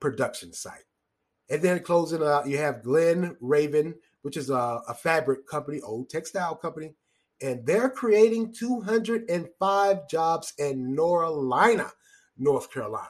production 0.00 0.52
site. 0.52 0.84
And 1.50 1.60
then 1.60 1.80
closing 1.80 2.22
out, 2.22 2.48
you 2.48 2.58
have 2.58 2.84
Glen 2.84 3.36
Raven, 3.40 3.94
which 4.22 4.36
is 4.36 4.50
a, 4.50 4.80
a 4.88 4.94
fabric 4.94 5.46
company, 5.46 5.80
old 5.80 6.08
textile 6.08 6.54
company, 6.54 6.94
and 7.42 7.66
they're 7.66 7.90
creating 7.90 8.52
205 8.52 10.08
jobs 10.08 10.52
in 10.58 10.94
Norlina, 10.94 11.90
North 12.38 12.72
Carolina. 12.72 13.08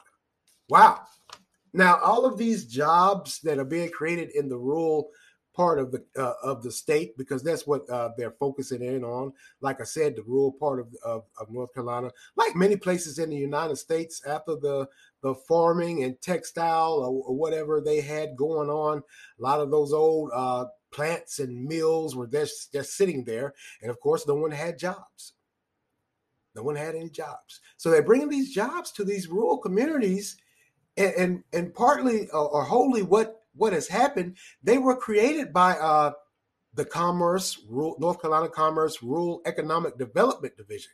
Wow. 0.69 1.01
Now, 1.73 1.99
all 2.01 2.25
of 2.25 2.37
these 2.37 2.65
jobs 2.65 3.39
that 3.41 3.59
are 3.59 3.65
being 3.65 3.89
created 3.89 4.31
in 4.31 4.49
the 4.49 4.57
rural 4.57 5.09
part 5.61 5.77
of 5.77 5.91
the 5.91 6.03
uh, 6.17 6.33
of 6.41 6.63
the 6.63 6.71
state, 6.71 7.15
because 7.21 7.43
that's 7.43 7.67
what 7.67 7.87
uh, 7.87 8.09
they're 8.17 8.39
focusing 8.45 8.81
in 8.81 9.03
on. 9.03 9.31
Like 9.67 9.79
I 9.79 9.83
said, 9.83 10.15
the 10.15 10.23
rural 10.23 10.53
part 10.53 10.79
of, 10.79 10.87
of, 11.05 11.23
of 11.39 11.51
North 11.51 11.71
Carolina, 11.75 12.09
like 12.35 12.55
many 12.55 12.75
places 12.75 13.19
in 13.19 13.29
the 13.29 13.43
United 13.51 13.77
States, 13.77 14.23
after 14.25 14.55
the 14.55 14.87
the 15.21 15.35
farming 15.47 16.03
and 16.03 16.19
textile 16.19 16.93
or, 16.93 17.11
or 17.27 17.35
whatever 17.35 17.79
they 17.79 18.01
had 18.01 18.35
going 18.35 18.69
on, 18.69 18.97
a 18.97 19.41
lot 19.41 19.59
of 19.59 19.69
those 19.69 19.93
old 19.93 20.31
uh, 20.33 20.65
plants 20.91 21.37
and 21.37 21.65
mills 21.65 22.15
were 22.15 22.27
just 22.27 22.73
just 22.73 22.97
sitting 22.97 23.23
there, 23.23 23.53
and 23.83 23.91
of 23.91 23.99
course, 23.99 24.27
no 24.27 24.33
one 24.33 24.51
had 24.51 24.79
jobs. 24.79 25.33
No 26.55 26.63
one 26.63 26.75
had 26.75 26.95
any 26.95 27.09
jobs, 27.09 27.61
so 27.77 27.91
they're 27.91 28.01
bringing 28.01 28.29
these 28.29 28.51
jobs 28.51 28.91
to 28.93 29.03
these 29.03 29.27
rural 29.27 29.59
communities 29.59 30.37
and 30.97 31.13
and, 31.21 31.43
and 31.53 31.73
partly 31.73 32.29
or 32.29 32.63
wholly 32.63 33.03
what 33.03 33.40
what 33.55 33.73
has 33.73 33.87
happened, 33.87 34.37
they 34.63 34.77
were 34.77 34.95
created 34.95 35.53
by 35.53 35.73
uh, 35.73 36.11
the 36.73 36.85
Commerce 36.85 37.59
North 37.69 38.21
Carolina 38.21 38.49
Commerce 38.49 39.01
Rural 39.03 39.41
Economic 39.45 39.97
Development 39.97 40.55
Division, 40.55 40.91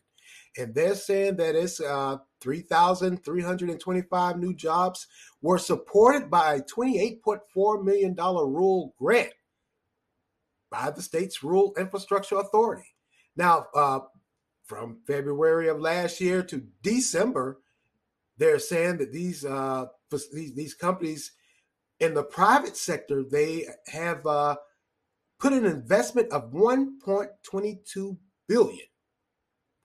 and 0.57 0.73
they're 0.73 0.95
saying 0.95 1.37
that 1.37 1.55
it's 1.55 1.79
uh, 1.79 2.17
3,325 2.41 4.37
new 4.37 4.53
jobs 4.55 5.07
were 5.41 5.59
supported 5.59 6.29
by 6.29 6.55
a 6.55 6.61
28.4 6.61 7.83
million 7.83 8.13
dollar 8.13 8.47
rural 8.47 8.93
grant 8.97 9.33
by 10.69 10.91
the 10.91 11.01
state's 11.01 11.43
Rural 11.43 11.73
Infrastructure 11.77 12.37
Authority. 12.37 12.87
Now, 13.35 13.67
uh, 13.75 13.99
from 14.65 14.99
February 15.07 15.69
of 15.69 15.79
last 15.79 16.19
year 16.19 16.43
to 16.43 16.63
December, 16.81 17.59
they're 18.37 18.59
saying 18.59 18.97
that 18.97 19.13
these 19.13 19.45
uh, 19.45 19.85
these, 20.11 20.53
these 20.53 20.73
companies 20.73 21.31
in 22.00 22.13
the 22.13 22.24
private 22.24 22.77
sector 22.77 23.24
they 23.24 23.66
have 23.88 24.25
uh, 24.25 24.56
put 25.39 25.54
an 25.54 25.66
investment 25.66 26.32
of 26.32 26.51
1.22 26.51 28.18
billion 28.48 28.88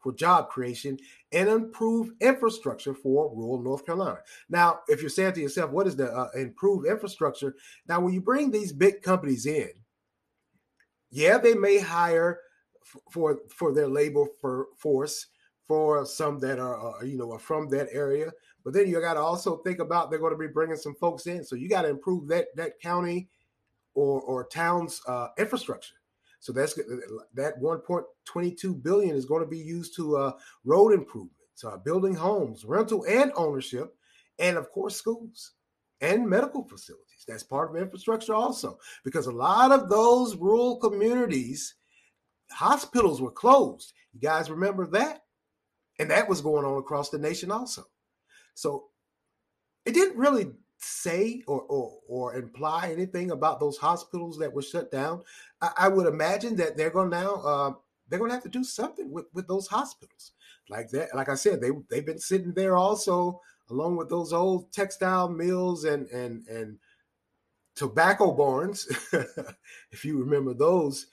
for 0.02 0.12
job 0.12 0.49
creation 0.50 0.99
and 1.31 1.49
improve 1.49 2.11
infrastructure 2.21 2.92
for 2.92 3.35
rural 3.35 3.62
North 3.62 3.87
Carolina. 3.87 4.19
Now, 4.49 4.81
if 4.88 5.00
you're 5.00 5.11
saying 5.11 5.35
to 5.35 5.40
yourself, 5.40 5.71
what 5.71 5.87
is 5.87 5.97
the 5.97 6.12
uh, 6.12 6.28
improved 6.35 6.87
infrastructure? 6.87 7.54
Now, 7.88 8.00
when 8.00 8.12
you 8.12 8.21
bring 8.21 8.50
these 8.50 8.73
big 8.73 9.02
companies 9.02 9.47
in, 9.47 9.71
yeah, 11.11 11.38
they 11.38 11.54
may 11.54 11.78
hire 11.78 12.40
f- 12.83 13.00
for 13.12 13.38
for 13.49 13.73
their 13.73 13.88
labor 13.88 14.25
for 14.40 14.66
force 14.76 15.26
for 15.69 16.04
some 16.04 16.40
that 16.40 16.59
are 16.59 16.97
uh, 16.97 17.04
you 17.04 17.16
know 17.16 17.31
are 17.33 17.38
from 17.38 17.69
that 17.69 17.88
area, 17.92 18.33
but 18.64 18.73
then 18.73 18.88
you 18.88 19.00
got 19.00 19.14
to 19.14 19.21
also 19.21 19.59
think 19.59 19.78
about 19.78 20.11
they're 20.11 20.19
going 20.19 20.33
to 20.33 20.38
be 20.38 20.47
bringing 20.47 20.76
some 20.76 20.95
folks 20.95 21.26
in, 21.26 21.45
so 21.45 21.57
you 21.57 21.69
got 21.69 21.83
to 21.83 21.88
improve 21.88 22.28
that 22.28 22.47
that 22.57 22.81
county 22.81 23.28
or 23.95 24.21
or 24.23 24.47
town's 24.47 25.00
uh, 25.07 25.28
infrastructure. 25.38 25.95
So 26.40 26.52
that's 26.52 26.75
that 27.35 27.61
1.22 27.62 28.83
billion 28.83 29.14
is 29.14 29.26
going 29.26 29.45
to 29.45 29.49
be 29.49 29.59
used 29.59 29.95
to 29.95 30.16
uh, 30.16 30.33
road 30.64 30.92
improvements, 30.92 31.64
uh, 31.64 31.76
building 31.76 32.14
homes, 32.14 32.64
rental 32.64 33.04
and 33.09 33.31
ownership, 33.37 33.95
and 34.40 34.57
of 34.57 34.71
course 34.73 34.97
schools 34.97 35.52
and 36.00 36.28
medical 36.28 36.64
facilities. 36.64 37.25
That's 37.28 37.45
part 37.45 37.71
of 37.71 37.81
infrastructure 37.81 38.35
also, 38.35 38.78
because 39.04 39.26
a 39.26 39.33
lot 39.33 39.71
of 39.71 39.88
those 39.88 40.37
rural 40.37 40.78
communities, 40.78 41.76
hospitals 42.50 43.23
were 43.23 43.31
closed. 43.31 43.92
You 44.12 44.21
guys 44.21 44.50
remember 44.50 44.87
that? 44.88 45.23
And 46.00 46.11
that 46.11 46.28
was 46.28 46.40
going 46.40 46.64
on 46.64 46.78
across 46.78 47.11
the 47.11 47.19
nation 47.19 47.52
also. 47.52 47.85
So 48.54 48.88
it 49.85 49.94
didn't 49.94 50.16
really 50.16 50.52
say 50.78 51.42
or, 51.47 51.62
or, 51.62 51.99
or 52.09 52.35
imply 52.35 52.90
anything 52.90 53.30
about 53.30 53.61
those 53.61 53.76
hospitals 53.76 54.38
that 54.38 54.52
were 54.52 54.62
shut 54.62 54.90
down. 54.90 55.23
I, 55.61 55.71
I 55.78 55.88
would 55.88 56.06
imagine 56.06 56.56
that 56.56 56.76
they're 56.76 56.90
going 56.90 57.11
to 57.11 57.21
now 57.21 57.35
uh, 57.37 57.73
they're 58.09 58.18
going 58.18 58.30
to 58.30 58.35
have 58.35 58.42
to 58.44 58.49
do 58.49 58.64
something 58.64 59.11
with, 59.11 59.26
with 59.32 59.47
those 59.47 59.66
hospitals 59.66 60.32
like 60.68 60.90
that. 60.90 61.14
Like 61.14 61.28
I 61.28 61.35
said, 61.35 61.61
they 61.61 61.71
they've 61.88 62.04
been 62.04 62.18
sitting 62.18 62.52
there 62.52 62.76
also 62.76 63.40
along 63.71 63.97
with 63.97 64.09
those 64.09 64.32
old 64.32 64.73
textile 64.73 65.28
mills 65.28 65.85
and 65.85 66.06
and 66.09 66.47
and 66.49 66.78
tobacco 67.75 68.32
barns, 68.32 68.87
if 69.92 70.04
you 70.04 70.18
remember 70.18 70.54
those. 70.54 71.06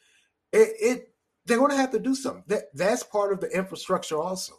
It, 0.52 0.74
it 0.80 1.14
they're 1.46 1.58
going 1.58 1.72
to 1.72 1.78
have 1.78 1.92
to 1.92 2.00
do 2.00 2.16
something. 2.16 2.44
That 2.48 2.64
that's 2.74 3.04
part 3.04 3.34
of 3.34 3.40
the 3.40 3.50
infrastructure 3.56 4.20
also. 4.20 4.54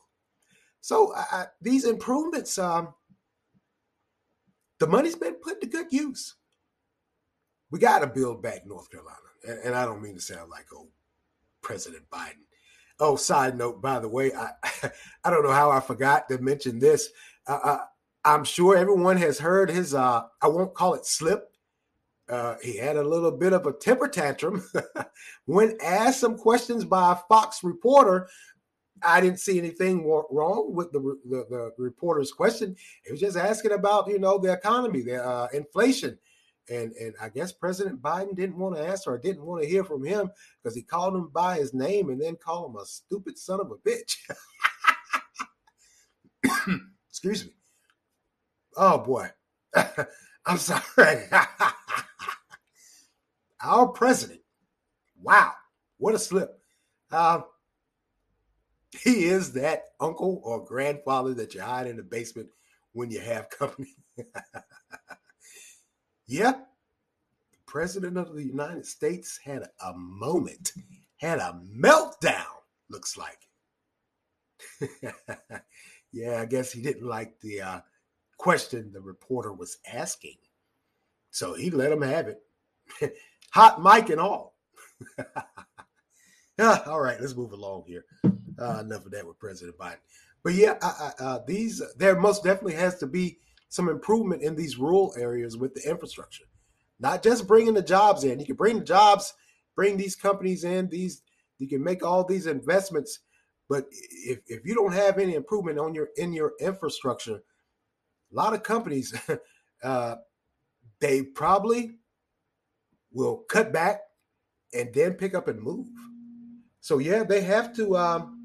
So 0.80 1.12
uh, 1.14 1.46
these 1.60 1.84
improvements, 1.84 2.58
um, 2.58 2.94
the 4.78 4.86
money's 4.86 5.16
been 5.16 5.34
put 5.34 5.60
to 5.60 5.66
good 5.66 5.86
use. 5.90 6.36
We 7.70 7.78
got 7.78 8.00
to 8.00 8.06
build 8.06 8.42
back 8.42 8.66
North 8.66 8.90
Carolina, 8.90 9.16
and, 9.46 9.58
and, 9.60 9.74
I 9.74 9.84
don't 9.84 10.02
mean 10.02 10.14
to 10.14 10.20
sound 10.20 10.50
like 10.50 10.66
old 10.74 10.88
President 11.62 12.02
Biden. 12.10 12.44
Oh, 12.98 13.14
side 13.14 13.56
note, 13.56 13.80
by 13.80 14.00
the 14.00 14.08
way, 14.08 14.32
I 14.34 14.50
I 15.24 15.30
don't 15.30 15.44
know 15.44 15.52
how 15.52 15.70
I 15.70 15.80
forgot 15.80 16.28
to 16.28 16.38
mention 16.38 16.78
this. 16.78 17.10
Uh, 17.46 17.60
uh, 17.62 17.78
I'm 18.24 18.44
sure 18.44 18.76
everyone 18.76 19.16
has 19.18 19.38
heard 19.38 19.70
his. 19.70 19.94
Uh, 19.94 20.22
I 20.42 20.48
won't 20.48 20.74
call 20.74 20.94
it 20.94 21.06
slip. 21.06 21.52
uh, 22.28 22.56
he 22.62 22.76
had 22.76 22.96
a 22.96 23.02
little 23.02 23.32
bit 23.32 23.52
of 23.52 23.66
a 23.66 23.72
temper 23.72 24.08
tantrum 24.08 24.64
when 25.46 25.76
asked 25.82 26.20
some 26.20 26.36
questions 26.36 26.84
by 26.84 27.12
a 27.12 27.16
Fox 27.28 27.62
reporter. 27.62 28.28
I 29.02 29.20
didn't 29.20 29.40
see 29.40 29.58
anything 29.58 30.06
wrong 30.06 30.74
with 30.74 30.92
the, 30.92 31.00
the, 31.28 31.46
the 31.48 31.72
reporter's 31.78 32.32
question. 32.32 32.76
He 33.04 33.12
was 33.12 33.20
just 33.20 33.36
asking 33.36 33.72
about, 33.72 34.08
you 34.08 34.18
know, 34.18 34.38
the 34.38 34.52
economy, 34.52 35.02
the 35.02 35.24
uh, 35.24 35.48
inflation, 35.52 36.18
and 36.70 36.92
and 36.92 37.14
I 37.20 37.28
guess 37.28 37.52
President 37.52 38.00
Biden 38.00 38.36
didn't 38.36 38.58
want 38.58 38.76
to 38.76 38.82
answer 38.82 39.10
or 39.10 39.18
didn't 39.18 39.44
want 39.44 39.62
to 39.62 39.68
hear 39.68 39.84
from 39.84 40.04
him 40.04 40.30
because 40.62 40.76
he 40.76 40.82
called 40.82 41.14
him 41.16 41.28
by 41.32 41.56
his 41.56 41.74
name 41.74 42.10
and 42.10 42.20
then 42.20 42.36
called 42.36 42.70
him 42.70 42.76
a 42.76 42.86
stupid 42.86 43.38
son 43.38 43.60
of 43.60 43.72
a 43.72 43.76
bitch. 43.76 44.16
Excuse 47.08 47.44
me. 47.44 47.52
Oh 48.76 48.98
boy. 48.98 49.30
I'm 50.46 50.58
sorry. 50.58 51.24
Our 53.62 53.88
president. 53.88 54.40
Wow. 55.20 55.52
What 55.98 56.14
a 56.14 56.18
slip. 56.18 56.58
Uh, 57.10 57.42
he 58.92 59.24
is 59.24 59.52
that 59.52 59.84
uncle 60.00 60.40
or 60.44 60.64
grandfather 60.64 61.34
that 61.34 61.54
you 61.54 61.60
hide 61.60 61.86
in 61.86 61.96
the 61.96 62.02
basement 62.02 62.48
when 62.92 63.10
you 63.10 63.20
have 63.20 63.50
company. 63.50 63.94
yeah, 66.26 66.52
The 66.52 67.58
president 67.66 68.16
of 68.18 68.34
the 68.34 68.44
United 68.44 68.84
States 68.86 69.38
had 69.42 69.62
a 69.84 69.92
moment, 69.94 70.72
had 71.18 71.38
a 71.38 71.60
meltdown, 71.72 72.44
looks 72.88 73.16
like. 73.16 73.38
yeah, 76.12 76.40
I 76.40 76.46
guess 76.46 76.72
he 76.72 76.82
didn't 76.82 77.06
like 77.06 77.38
the 77.40 77.62
uh, 77.62 77.80
question 78.38 78.90
the 78.92 79.00
reporter 79.00 79.52
was 79.52 79.78
asking. 79.90 80.36
So 81.30 81.54
he 81.54 81.70
let 81.70 81.92
him 81.92 82.02
have 82.02 82.26
it. 82.28 82.42
Hot 83.52 83.82
mic 83.82 84.10
and 84.10 84.20
all. 84.20 84.56
all 86.58 87.00
right, 87.00 87.20
let's 87.20 87.36
move 87.36 87.52
along 87.52 87.84
here. 87.86 88.04
Uh, 88.60 88.80
enough 88.80 89.06
of 89.06 89.12
that 89.12 89.26
with 89.26 89.38
President 89.38 89.78
Biden. 89.78 89.96
But 90.42 90.54
yeah, 90.54 90.74
I, 90.82 90.86
I, 90.86 91.22
uh, 91.22 91.38
these 91.46 91.82
there 91.96 92.18
most 92.18 92.44
definitely 92.44 92.74
has 92.74 92.98
to 92.98 93.06
be 93.06 93.38
some 93.70 93.88
improvement 93.88 94.42
in 94.42 94.54
these 94.54 94.76
rural 94.76 95.14
areas 95.16 95.56
with 95.56 95.74
the 95.74 95.88
infrastructure. 95.88 96.44
Not 96.98 97.22
just 97.22 97.46
bringing 97.46 97.74
the 97.74 97.82
jobs 97.82 98.24
in. 98.24 98.38
You 98.38 98.46
can 98.46 98.56
bring 98.56 98.80
the 98.80 98.84
jobs, 98.84 99.32
bring 99.74 99.96
these 99.96 100.14
companies 100.14 100.64
in. 100.64 100.88
These 100.88 101.22
you 101.58 101.68
can 101.68 101.82
make 101.82 102.04
all 102.04 102.24
these 102.24 102.46
investments, 102.46 103.20
but 103.68 103.86
if, 103.90 104.40
if 104.46 104.64
you 104.64 104.74
don't 104.74 104.92
have 104.92 105.18
any 105.18 105.34
improvement 105.34 105.78
on 105.78 105.94
your 105.94 106.08
in 106.16 106.32
your 106.32 106.52
infrastructure, 106.60 107.36
a 107.36 108.34
lot 108.34 108.52
of 108.52 108.62
companies, 108.62 109.18
uh, 109.82 110.16
they 111.00 111.22
probably 111.22 111.96
will 113.12 113.38
cut 113.48 113.72
back 113.72 114.00
and 114.74 114.92
then 114.92 115.14
pick 115.14 115.34
up 115.34 115.48
and 115.48 115.62
move. 115.62 115.86
So 116.80 116.98
yeah, 116.98 117.24
they 117.24 117.42
have 117.42 117.74
to 117.76 117.96
um, 117.96 118.39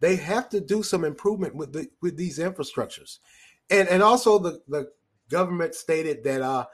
they 0.00 0.16
have 0.16 0.48
to 0.50 0.60
do 0.60 0.82
some 0.82 1.04
improvement 1.04 1.54
with 1.54 1.72
the 1.72 1.88
with 2.00 2.16
these 2.16 2.38
infrastructures, 2.38 3.18
and 3.70 3.88
and 3.88 4.02
also 4.02 4.38
the 4.38 4.60
the 4.68 4.90
government 5.30 5.74
stated 5.74 6.24
that 6.24 6.42
uh, 6.42 6.66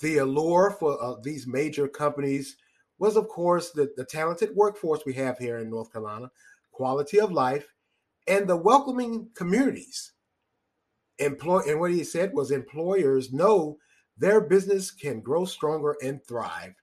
the 0.00 0.18
allure 0.18 0.76
for 0.78 1.02
uh, 1.02 1.14
these 1.22 1.46
major 1.46 1.88
companies 1.88 2.56
was, 2.98 3.16
of 3.16 3.28
course, 3.28 3.70
the, 3.70 3.92
the 3.96 4.04
talented 4.04 4.54
workforce 4.54 5.02
we 5.04 5.12
have 5.12 5.36
here 5.38 5.58
in 5.58 5.68
North 5.68 5.92
Carolina, 5.92 6.30
quality 6.72 7.20
of 7.20 7.30
life, 7.30 7.66
and 8.26 8.48
the 8.48 8.56
welcoming 8.56 9.28
communities. 9.34 10.12
Employ 11.18 11.60
and 11.66 11.80
what 11.80 11.92
he 11.92 12.04
said 12.04 12.32
was 12.32 12.50
employers 12.50 13.32
know 13.32 13.78
their 14.18 14.40
business 14.40 14.90
can 14.90 15.20
grow 15.20 15.44
stronger 15.44 15.96
and 16.02 16.22
thrive 16.26 16.74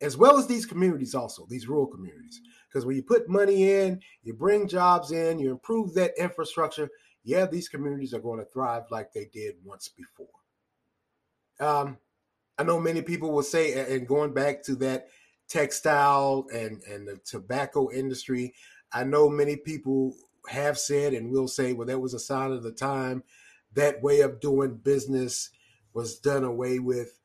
as 0.00 0.16
well 0.16 0.38
as 0.38 0.46
these 0.46 0.66
communities 0.66 1.14
also 1.14 1.46
these 1.48 1.68
rural 1.68 1.86
communities 1.86 2.40
because 2.70 2.86
when 2.86 2.96
you 2.96 3.02
put 3.02 3.28
money 3.28 3.70
in 3.70 4.00
you 4.22 4.32
bring 4.34 4.68
jobs 4.68 5.12
in 5.12 5.38
you 5.38 5.50
improve 5.50 5.94
that 5.94 6.12
infrastructure 6.18 6.88
yeah 7.24 7.46
these 7.46 7.68
communities 7.68 8.14
are 8.14 8.20
going 8.20 8.38
to 8.38 8.44
thrive 8.46 8.84
like 8.90 9.12
they 9.12 9.26
did 9.32 9.54
once 9.64 9.88
before 9.88 10.26
um, 11.60 11.96
i 12.58 12.62
know 12.62 12.78
many 12.78 13.02
people 13.02 13.32
will 13.32 13.42
say 13.42 13.94
and 13.94 14.08
going 14.08 14.32
back 14.32 14.62
to 14.62 14.74
that 14.74 15.08
textile 15.48 16.46
and 16.52 16.82
and 16.84 17.08
the 17.08 17.18
tobacco 17.24 17.90
industry 17.90 18.54
i 18.92 19.02
know 19.02 19.28
many 19.28 19.56
people 19.56 20.14
have 20.48 20.78
said 20.78 21.12
and 21.12 21.30
will 21.30 21.48
say 21.48 21.72
well 21.72 21.86
that 21.86 22.00
was 22.00 22.14
a 22.14 22.18
sign 22.18 22.52
of 22.52 22.62
the 22.62 22.72
time 22.72 23.22
that 23.74 24.02
way 24.02 24.20
of 24.20 24.40
doing 24.40 24.76
business 24.76 25.50
was 25.92 26.18
done 26.18 26.44
away 26.44 26.78
with. 26.78 27.18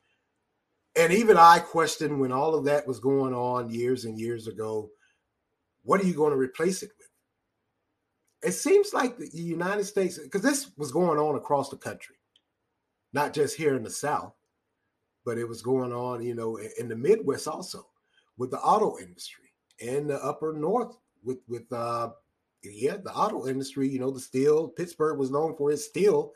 And 0.94 1.12
even 1.12 1.36
I 1.36 1.58
questioned 1.58 2.20
when 2.20 2.32
all 2.32 2.54
of 2.54 2.64
that 2.64 2.86
was 2.86 3.00
going 3.00 3.34
on 3.34 3.70
years 3.70 4.04
and 4.04 4.18
years 4.18 4.46
ago, 4.46 4.90
what 5.86 6.00
are 6.00 6.06
you 6.06 6.14
going 6.14 6.32
to 6.32 6.36
replace 6.36 6.82
it 6.82 6.90
with? 6.98 7.08
It 8.42 8.52
seems 8.52 8.92
like 8.92 9.16
the 9.16 9.30
United 9.32 9.84
States, 9.84 10.18
because 10.18 10.42
this 10.42 10.70
was 10.76 10.92
going 10.92 11.18
on 11.18 11.36
across 11.36 11.70
the 11.70 11.76
country, 11.76 12.16
not 13.12 13.32
just 13.32 13.56
here 13.56 13.74
in 13.76 13.82
the 13.82 13.90
South, 13.90 14.34
but 15.24 15.38
it 15.38 15.48
was 15.48 15.62
going 15.62 15.92
on, 15.92 16.22
you 16.22 16.34
know, 16.34 16.58
in 16.78 16.88
the 16.88 16.96
Midwest 16.96 17.48
also 17.48 17.86
with 18.36 18.50
the 18.50 18.58
auto 18.58 18.98
industry 18.98 19.52
and 19.80 20.10
the 20.10 20.22
upper 20.22 20.52
North 20.52 20.96
with 21.24 21.38
with 21.48 21.72
uh, 21.72 22.10
yeah, 22.62 22.96
the 23.02 23.12
auto 23.12 23.46
industry, 23.46 23.88
you 23.88 23.98
know, 23.98 24.10
the 24.10 24.20
steel, 24.20 24.68
Pittsburgh 24.68 25.18
was 25.18 25.30
known 25.30 25.56
for 25.56 25.70
its 25.70 25.84
steel. 25.84 26.32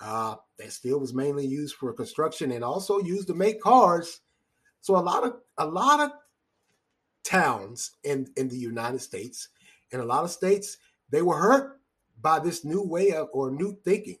Uh, 0.00 0.36
that 0.58 0.72
steel 0.72 0.98
was 0.98 1.12
mainly 1.12 1.46
used 1.46 1.74
for 1.74 1.92
construction 1.92 2.52
and 2.52 2.64
also 2.64 3.00
used 3.00 3.28
to 3.28 3.34
make 3.34 3.60
cars. 3.60 4.20
So 4.80 4.96
a 4.96 4.98
lot 4.98 5.24
of 5.24 5.34
a 5.58 5.66
lot 5.66 6.00
of 6.00 6.12
towns 7.30 7.92
in, 8.02 8.26
in 8.36 8.48
the 8.48 8.56
United 8.56 9.00
States 9.00 9.48
In 9.92 10.00
a 10.00 10.04
lot 10.04 10.24
of 10.24 10.30
states, 10.30 10.78
they 11.10 11.22
were 11.22 11.38
hurt 11.38 11.80
by 12.20 12.38
this 12.38 12.64
new 12.64 12.82
way 12.82 13.12
of 13.12 13.28
or 13.32 13.50
new 13.50 13.76
thinking. 13.84 14.18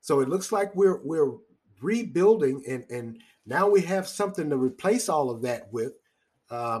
So 0.00 0.20
it 0.20 0.28
looks 0.28 0.52
like 0.52 0.74
we're 0.74 1.00
we're 1.04 1.32
rebuilding 1.80 2.64
and 2.68 2.84
and 2.90 3.22
now 3.46 3.68
we 3.68 3.82
have 3.82 4.06
something 4.06 4.50
to 4.50 4.56
replace 4.56 5.08
all 5.08 5.30
of 5.30 5.42
that 5.42 5.72
with. 5.72 5.92
Uh, 6.50 6.80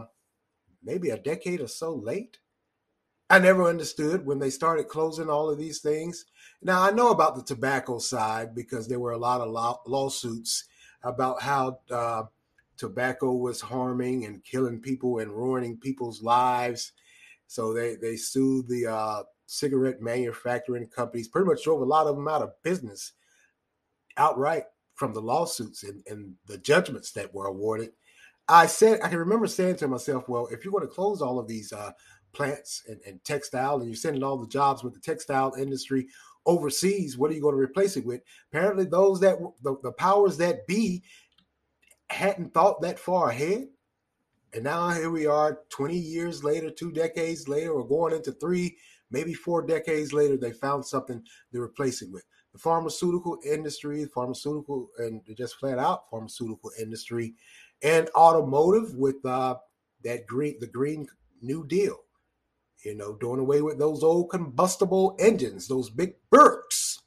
maybe 0.82 1.10
a 1.10 1.18
decade 1.18 1.60
or 1.60 1.68
so 1.68 1.94
late. 1.94 2.38
I 3.28 3.38
never 3.38 3.64
understood 3.64 4.24
when 4.24 4.38
they 4.38 4.50
started 4.50 4.88
closing 4.88 5.28
all 5.28 5.50
of 5.50 5.58
these 5.58 5.80
things. 5.80 6.24
Now 6.62 6.82
I 6.82 6.90
know 6.90 7.10
about 7.10 7.36
the 7.36 7.42
tobacco 7.42 7.98
side 7.98 8.54
because 8.54 8.88
there 8.88 9.00
were 9.00 9.12
a 9.12 9.18
lot 9.18 9.42
of 9.42 9.50
law- 9.50 9.82
lawsuits 9.86 10.64
about 11.02 11.42
how 11.42 11.80
uh, 11.90 12.24
tobacco 12.78 13.32
was 13.32 13.60
harming 13.60 14.24
and 14.24 14.44
killing 14.44 14.80
people 14.80 15.18
and 15.18 15.30
ruining 15.30 15.76
people's 15.76 16.22
lives. 16.22 16.92
So 17.46 17.74
they 17.74 17.96
they 17.96 18.16
sued 18.16 18.68
the 18.68 18.86
uh, 18.86 19.22
cigarette 19.46 20.00
manufacturing 20.00 20.86
companies. 20.86 21.28
Pretty 21.28 21.48
much 21.48 21.64
drove 21.64 21.80
a 21.80 21.84
lot 21.84 22.06
of 22.06 22.16
them 22.16 22.28
out 22.28 22.42
of 22.42 22.62
business 22.62 23.12
outright 24.16 24.64
from 24.94 25.14
the 25.14 25.22
lawsuits 25.22 25.84
and, 25.84 26.02
and 26.06 26.34
the 26.46 26.58
judgments 26.58 27.12
that 27.12 27.32
were 27.32 27.46
awarded. 27.46 27.90
I 28.48 28.66
said 28.66 29.00
I 29.02 29.08
can 29.08 29.18
remember 29.18 29.46
saying 29.46 29.76
to 29.76 29.88
myself, 29.88 30.28
well, 30.28 30.48
if 30.50 30.64
you're 30.64 30.72
going 30.72 30.86
to 30.86 30.94
close 30.94 31.20
all 31.20 31.38
of 31.38 31.46
these 31.46 31.72
uh, 31.72 31.92
plants 32.32 32.82
and, 32.88 33.00
and 33.06 33.22
textile, 33.24 33.76
and 33.76 33.86
you're 33.86 33.96
sending 33.96 34.22
all 34.22 34.38
the 34.38 34.46
jobs 34.46 34.82
with 34.82 34.94
the 34.94 35.00
textile 35.00 35.54
industry 35.58 36.06
overseas, 36.46 37.16
what 37.16 37.30
are 37.30 37.34
you 37.34 37.42
going 37.42 37.54
to 37.54 37.60
replace 37.60 37.96
it 37.96 38.06
with? 38.06 38.22
Apparently, 38.50 38.84
those 38.84 39.20
that 39.20 39.38
the, 39.62 39.76
the 39.82 39.92
powers 39.92 40.36
that 40.38 40.66
be 40.66 41.02
hadn't 42.10 42.54
thought 42.54 42.80
that 42.82 42.98
far 42.98 43.30
ahead. 43.30 43.68
And 44.54 44.64
now 44.64 44.90
here 44.90 45.10
we 45.10 45.26
are 45.26 45.60
20 45.68 45.96
years 45.96 46.42
later, 46.42 46.70
two 46.70 46.90
decades 46.90 47.48
later, 47.48 47.72
or 47.72 47.86
going 47.86 48.14
into 48.14 48.32
three, 48.32 48.76
maybe 49.10 49.34
four 49.34 49.62
decades 49.62 50.12
later, 50.12 50.36
they 50.36 50.52
found 50.52 50.86
something 50.86 51.22
to 51.52 51.60
replace 51.60 52.00
it 52.00 52.10
with. 52.10 52.24
The 52.52 52.58
pharmaceutical 52.58 53.38
industry, 53.44 54.06
pharmaceutical, 54.06 54.88
and 54.98 55.20
just 55.36 55.56
flat 55.56 55.78
out 55.78 56.08
pharmaceutical 56.10 56.70
industry, 56.80 57.34
and 57.82 58.08
automotive 58.16 58.94
with 58.94 59.24
uh, 59.26 59.56
that 60.02 60.26
green, 60.26 60.56
the 60.60 60.66
Green 60.66 61.06
New 61.42 61.66
Deal 61.66 61.98
you 62.84 62.94
know, 62.94 63.14
doing 63.16 63.40
away 63.40 63.62
with 63.62 63.78
those 63.78 64.02
old 64.02 64.30
combustible 64.30 65.16
engines, 65.18 65.68
those 65.68 65.90
big 65.90 66.14
burps. 66.32 66.98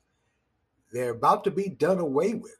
They're 0.91 1.11
about 1.11 1.43
to 1.45 1.51
be 1.51 1.69
done 1.69 1.99
away 1.99 2.33
with. 2.33 2.57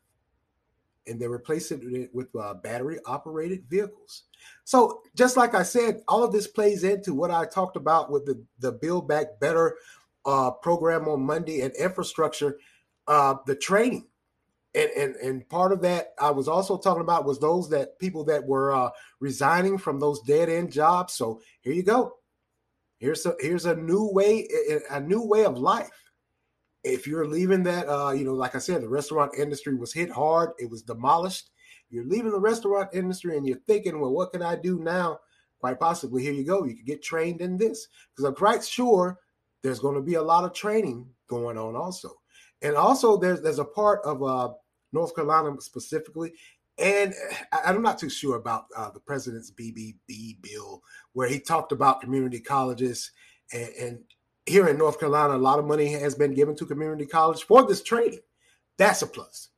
And 1.08 1.20
they're 1.20 1.30
replacing 1.30 1.96
it 1.96 2.14
with 2.14 2.28
uh, 2.36 2.56
battery 2.56 3.00
operated 3.06 3.66
vehicles. 3.70 4.24
So, 4.64 5.02
just 5.16 5.36
like 5.36 5.56
I 5.56 5.64
said, 5.64 6.02
all 6.08 6.24
of 6.24 6.32
this 6.32 6.48
plays 6.48 6.84
into 6.84 7.14
what 7.14 7.32
I 7.32 7.46
talked 7.46 7.76
about 7.76 8.12
with 8.12 8.26
the, 8.26 8.44
the 8.60 8.72
Build 8.72 9.08
Back 9.08 9.40
Better 9.40 9.78
uh, 10.26 10.52
program 10.52 11.08
on 11.08 11.22
Monday 11.26 11.62
and 11.62 11.74
infrastructure, 11.76 12.60
uh, 13.08 13.36
the 13.46 13.56
training. 13.56 14.08
And, 14.74 14.90
and 14.92 15.16
and 15.18 15.50
part 15.50 15.74
of 15.74 15.82
that 15.82 16.14
I 16.18 16.32
was 16.32 16.48
also 16.48 16.78
talking 16.78 17.02
about 17.02 17.26
was 17.26 17.40
those 17.40 17.70
that 17.72 18.00
people 18.00 18.24
that 18.26 18.46
were 18.46 18.72
uh, 18.74 18.92
resigning 19.20 19.78
from 19.78 20.00
those 20.00 20.22
dead 20.22 20.48
end 20.48 20.72
jobs. 20.72 21.14
So 21.14 21.42
here 21.62 21.74
you 21.74 21.84
go 21.84 22.14
Here's 23.02 23.26
a 23.26 23.34
here's 23.40 23.66
a 23.66 23.76
new 23.76 24.08
way 24.12 24.48
a 24.92 25.00
new 25.00 25.24
way 25.24 25.44
of 25.44 25.58
life. 25.58 25.90
If 26.84 27.06
you're 27.06 27.28
leaving 27.28 27.64
that, 27.64 27.88
uh, 27.88 28.12
you 28.12 28.26
know, 28.26 28.34
like 28.34 28.56
I 28.56 28.60
said, 28.60 28.82
the 28.82 28.90
restaurant 28.90 29.34
industry 29.38 29.76
was 29.76 29.94
hit 29.94 30.10
hard. 30.10 30.52
It 30.58 30.70
was 30.70 30.82
demolished. 30.82 31.52
you're 31.90 32.06
leaving 32.06 32.32
the 32.32 32.40
restaurant 32.40 32.90
industry 32.94 33.38
and 33.38 33.46
you're 33.46 33.60
thinking, 33.68 34.00
well, 34.00 34.12
what 34.12 34.32
can 34.32 34.42
I 34.42 34.56
do 34.56 34.80
now? 34.80 35.20
Quite 35.60 35.80
possibly, 35.80 36.24
here 36.24 36.34
you 36.34 36.44
go. 36.44 36.64
You 36.64 36.76
can 36.76 36.86
get 36.86 37.04
trained 37.04 37.40
in 37.40 37.58
this 37.58 37.88
because 38.10 38.28
I'm 38.28 38.34
quite 38.34 38.64
sure 38.64 39.20
there's 39.62 39.80
going 39.80 39.96
to 39.96 40.02
be 40.02 40.16
a 40.16 40.22
lot 40.22 40.44
of 40.44 40.54
training 40.54 41.08
going 41.28 41.58
on 41.58 41.76
also. 41.76 42.20
And 42.64 42.76
also, 42.76 43.18
there's 43.18 43.42
there's 43.42 43.60
a 43.60 43.66
part 43.66 44.02
of 44.04 44.24
uh, 44.24 44.50
North 44.92 45.16
Carolina 45.16 45.56
specifically, 45.60 46.34
and 46.78 47.14
I'm 47.52 47.82
not 47.82 48.00
too 48.00 48.10
sure 48.10 48.38
about 48.38 48.66
uh, 48.76 48.90
the 48.92 49.00
president's 49.00 49.52
BBB 49.52 50.42
bill 50.42 50.82
where 51.14 51.28
he 51.28 51.40
talked 51.40 51.72
about 51.72 52.02
community 52.02 52.40
colleges 52.40 53.12
and, 53.54 53.70
and 53.80 54.00
here 54.46 54.68
in 54.68 54.78
North 54.78 55.00
Carolina, 55.00 55.36
a 55.36 55.38
lot 55.38 55.60
of 55.60 55.66
money 55.66 55.92
has 55.92 56.16
been 56.16 56.34
given 56.34 56.56
to 56.56 56.66
community 56.66 57.06
college 57.06 57.44
for 57.44 57.66
this 57.68 57.84
training. 57.84 58.20
That's 58.78 59.02
a 59.02 59.08
plus. 59.08 59.50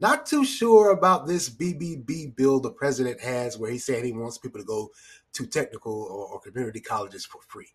Not 0.00 0.26
too 0.26 0.44
sure 0.44 0.92
about 0.92 1.26
this 1.26 1.50
BBB 1.50 2.34
bill 2.34 2.58
the 2.58 2.70
president 2.70 3.20
has, 3.20 3.58
where 3.58 3.70
he 3.70 3.78
said 3.78 4.04
he 4.04 4.12
wants 4.12 4.38
people 4.38 4.60
to 4.60 4.66
go 4.66 4.90
to 5.34 5.46
technical 5.46 5.92
or, 5.92 6.26
or 6.26 6.40
community 6.40 6.80
colleges 6.80 7.26
for 7.26 7.40
free. 7.46 7.68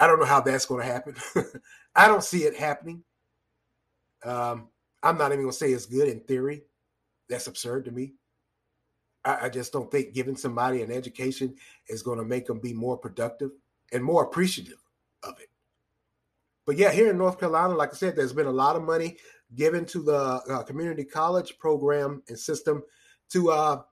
I 0.00 0.06
don't 0.06 0.18
know 0.18 0.26
how 0.26 0.40
that's 0.40 0.66
going 0.66 0.84
to 0.84 0.92
happen. 0.92 1.14
I 1.94 2.08
don't 2.08 2.24
see 2.24 2.44
it 2.44 2.56
happening. 2.56 3.02
Um, 4.24 4.68
I'm 5.02 5.18
not 5.18 5.32
even 5.32 5.42
going 5.42 5.52
to 5.52 5.56
say 5.56 5.70
it's 5.70 5.86
good 5.86 6.08
in 6.08 6.20
theory. 6.20 6.62
That's 7.28 7.46
absurd 7.46 7.84
to 7.84 7.92
me. 7.92 8.14
I, 9.24 9.46
I 9.46 9.48
just 9.48 9.72
don't 9.72 9.90
think 9.90 10.14
giving 10.14 10.36
somebody 10.36 10.82
an 10.82 10.90
education 10.90 11.54
is 11.88 12.02
going 12.02 12.18
to 12.18 12.24
make 12.24 12.46
them 12.46 12.60
be 12.60 12.72
more 12.72 12.96
productive 12.96 13.50
and 13.92 14.02
more 14.02 14.24
appreciative 14.24 14.78
of 15.26 15.38
it. 15.40 15.48
But 16.66 16.76
yeah, 16.76 16.90
here 16.90 17.10
in 17.10 17.18
North 17.18 17.38
Carolina, 17.38 17.74
like 17.74 17.92
I 17.92 17.96
said, 17.96 18.16
there's 18.16 18.32
been 18.32 18.46
a 18.46 18.52
lot 18.52 18.76
of 18.76 18.82
money 18.82 19.16
given 19.54 19.84
to 19.86 20.02
the 20.02 20.16
uh, 20.16 20.62
community 20.64 21.04
college 21.04 21.58
program 21.58 22.22
and 22.28 22.38
system 22.38 22.82
to 23.30 23.50
uh, 23.50 23.82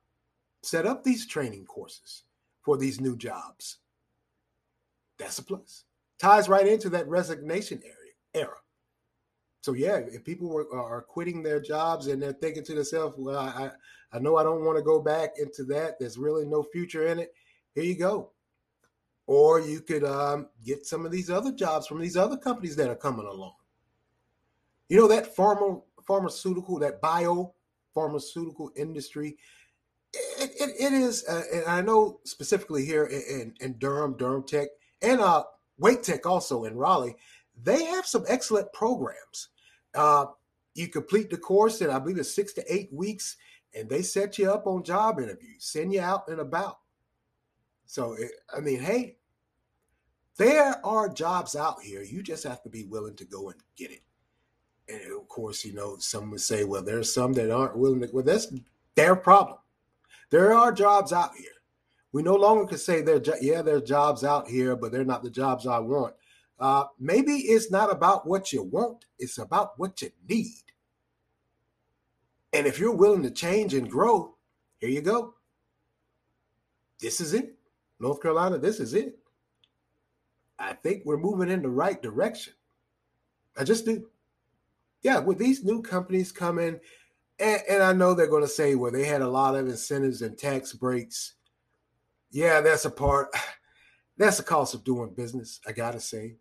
set 0.62 0.86
up 0.86 1.04
these 1.04 1.26
training 1.26 1.64
courses 1.66 2.24
for 2.62 2.76
these 2.76 3.00
new 3.00 3.16
jobs. 3.16 3.78
That's 5.18 5.38
a 5.38 5.44
plus. 5.44 5.84
Ties 6.18 6.48
right 6.48 6.66
into 6.66 6.88
that 6.90 7.08
resignation 7.08 7.80
area 7.84 8.12
era. 8.34 8.56
So 9.62 9.72
yeah, 9.72 9.96
if 9.96 10.24
people 10.24 10.48
were, 10.48 10.66
are 10.74 11.00
quitting 11.02 11.42
their 11.42 11.60
jobs 11.60 12.08
and 12.08 12.20
they're 12.20 12.32
thinking 12.32 12.64
to 12.64 12.74
themselves, 12.74 13.14
"Well, 13.16 13.38
I 13.38 13.70
I 14.12 14.18
know 14.18 14.36
I 14.36 14.42
don't 14.42 14.64
want 14.64 14.76
to 14.76 14.84
go 14.84 15.00
back 15.00 15.38
into 15.38 15.64
that. 15.64 15.98
There's 15.98 16.18
really 16.18 16.44
no 16.44 16.62
future 16.62 17.06
in 17.06 17.18
it." 17.18 17.32
Here 17.74 17.84
you 17.84 17.96
go. 17.96 18.32
Or 19.26 19.60
you 19.60 19.80
could 19.80 20.04
um, 20.04 20.48
get 20.64 20.86
some 20.86 21.06
of 21.06 21.12
these 21.12 21.30
other 21.30 21.52
jobs 21.52 21.86
from 21.86 22.00
these 22.00 22.16
other 22.16 22.36
companies 22.36 22.76
that 22.76 22.90
are 22.90 22.96
coming 22.96 23.26
along. 23.26 23.54
You 24.88 24.98
know 24.98 25.08
that 25.08 25.34
pharma, 25.34 25.82
pharmaceutical, 26.06 26.78
that 26.80 27.00
bio 27.00 27.54
pharmaceutical 27.94 28.70
industry. 28.76 29.38
It, 30.12 30.50
it, 30.60 30.74
it 30.78 30.92
is, 30.92 31.24
uh, 31.28 31.42
and 31.52 31.64
I 31.66 31.80
know 31.80 32.20
specifically 32.24 32.84
here 32.84 33.04
in, 33.04 33.54
in 33.60 33.78
Durham, 33.78 34.16
Durham 34.16 34.44
Tech, 34.44 34.68
and 35.00 35.20
uh, 35.20 35.44
Wake 35.78 36.02
Tech 36.02 36.26
also 36.26 36.64
in 36.64 36.76
Raleigh, 36.76 37.16
they 37.62 37.84
have 37.84 38.06
some 38.06 38.24
excellent 38.28 38.72
programs. 38.72 39.48
Uh, 39.94 40.26
you 40.74 40.88
complete 40.88 41.30
the 41.30 41.36
course 41.36 41.80
in, 41.80 41.90
I 41.90 41.98
believe, 41.98 42.18
it's 42.18 42.34
six 42.34 42.52
to 42.54 42.72
eight 42.72 42.92
weeks, 42.92 43.36
and 43.74 43.88
they 43.88 44.02
set 44.02 44.38
you 44.38 44.50
up 44.50 44.66
on 44.66 44.82
job 44.84 45.18
interviews, 45.18 45.64
send 45.64 45.92
you 45.92 46.00
out 46.00 46.28
and 46.28 46.40
about. 46.40 46.78
So, 47.86 48.16
I 48.54 48.60
mean, 48.60 48.80
hey, 48.80 49.16
there 50.36 50.84
are 50.84 51.08
jobs 51.08 51.54
out 51.54 51.80
here. 51.82 52.02
You 52.02 52.22
just 52.22 52.44
have 52.44 52.62
to 52.62 52.68
be 52.68 52.84
willing 52.84 53.14
to 53.16 53.24
go 53.24 53.50
and 53.50 53.60
get 53.76 53.90
it. 53.90 54.02
And 54.88 55.12
of 55.12 55.28
course, 55.28 55.64
you 55.64 55.72
know, 55.72 55.96
some 55.98 56.30
would 56.30 56.40
say, 56.40 56.64
well, 56.64 56.82
there's 56.82 57.12
some 57.12 57.32
that 57.34 57.50
aren't 57.50 57.76
willing 57.76 58.00
to. 58.00 58.08
Well, 58.12 58.24
that's 58.24 58.52
their 58.94 59.16
problem. 59.16 59.58
There 60.30 60.52
are 60.52 60.72
jobs 60.72 61.12
out 61.12 61.34
here. 61.36 61.48
We 62.12 62.22
no 62.22 62.34
longer 62.36 62.66
can 62.66 62.78
say 62.78 63.02
there, 63.02 63.20
yeah, 63.40 63.62
there's 63.62 63.82
jobs 63.82 64.24
out 64.24 64.48
here, 64.48 64.76
but 64.76 64.92
they're 64.92 65.04
not 65.04 65.22
the 65.22 65.30
jobs 65.30 65.66
I 65.66 65.78
want. 65.78 66.14
Uh, 66.58 66.84
maybe 67.00 67.32
it's 67.32 67.70
not 67.70 67.90
about 67.90 68.26
what 68.26 68.52
you 68.52 68.62
want; 68.62 69.06
it's 69.18 69.38
about 69.38 69.78
what 69.78 70.00
you 70.00 70.10
need. 70.28 70.62
And 72.52 72.66
if 72.66 72.78
you're 72.78 72.94
willing 72.94 73.24
to 73.24 73.30
change 73.30 73.74
and 73.74 73.90
grow, 73.90 74.36
here 74.78 74.90
you 74.90 75.00
go. 75.00 75.34
This 77.00 77.20
is 77.20 77.34
it. 77.34 77.56
North 78.00 78.20
Carolina, 78.20 78.58
this 78.58 78.80
is 78.80 78.94
it. 78.94 79.18
I 80.58 80.72
think 80.72 81.02
we're 81.04 81.16
moving 81.16 81.50
in 81.50 81.62
the 81.62 81.68
right 81.68 82.00
direction. 82.00 82.54
I 83.56 83.64
just 83.64 83.84
do 83.84 84.06
yeah, 85.04 85.18
with 85.18 85.38
these 85.38 85.62
new 85.62 85.82
companies 85.82 86.32
coming, 86.32 86.80
and, 87.38 87.60
and 87.68 87.82
I 87.82 87.92
know 87.92 88.14
they're 88.14 88.26
going 88.26 88.42
to 88.42 88.48
say, 88.48 88.74
well, 88.74 88.90
they 88.90 89.04
had 89.04 89.20
a 89.20 89.28
lot 89.28 89.54
of 89.54 89.68
incentives 89.68 90.22
and 90.22 90.36
tax 90.36 90.72
breaks. 90.72 91.34
Yeah, 92.30 92.62
that's 92.62 92.86
a 92.86 92.90
part. 92.90 93.28
That's 94.16 94.36
the 94.36 94.44
cost 94.44 94.74
of 94.74 94.84
doing 94.84 95.12
business. 95.12 95.60
I 95.66 95.72
gotta 95.72 95.98
say, 95.98 96.36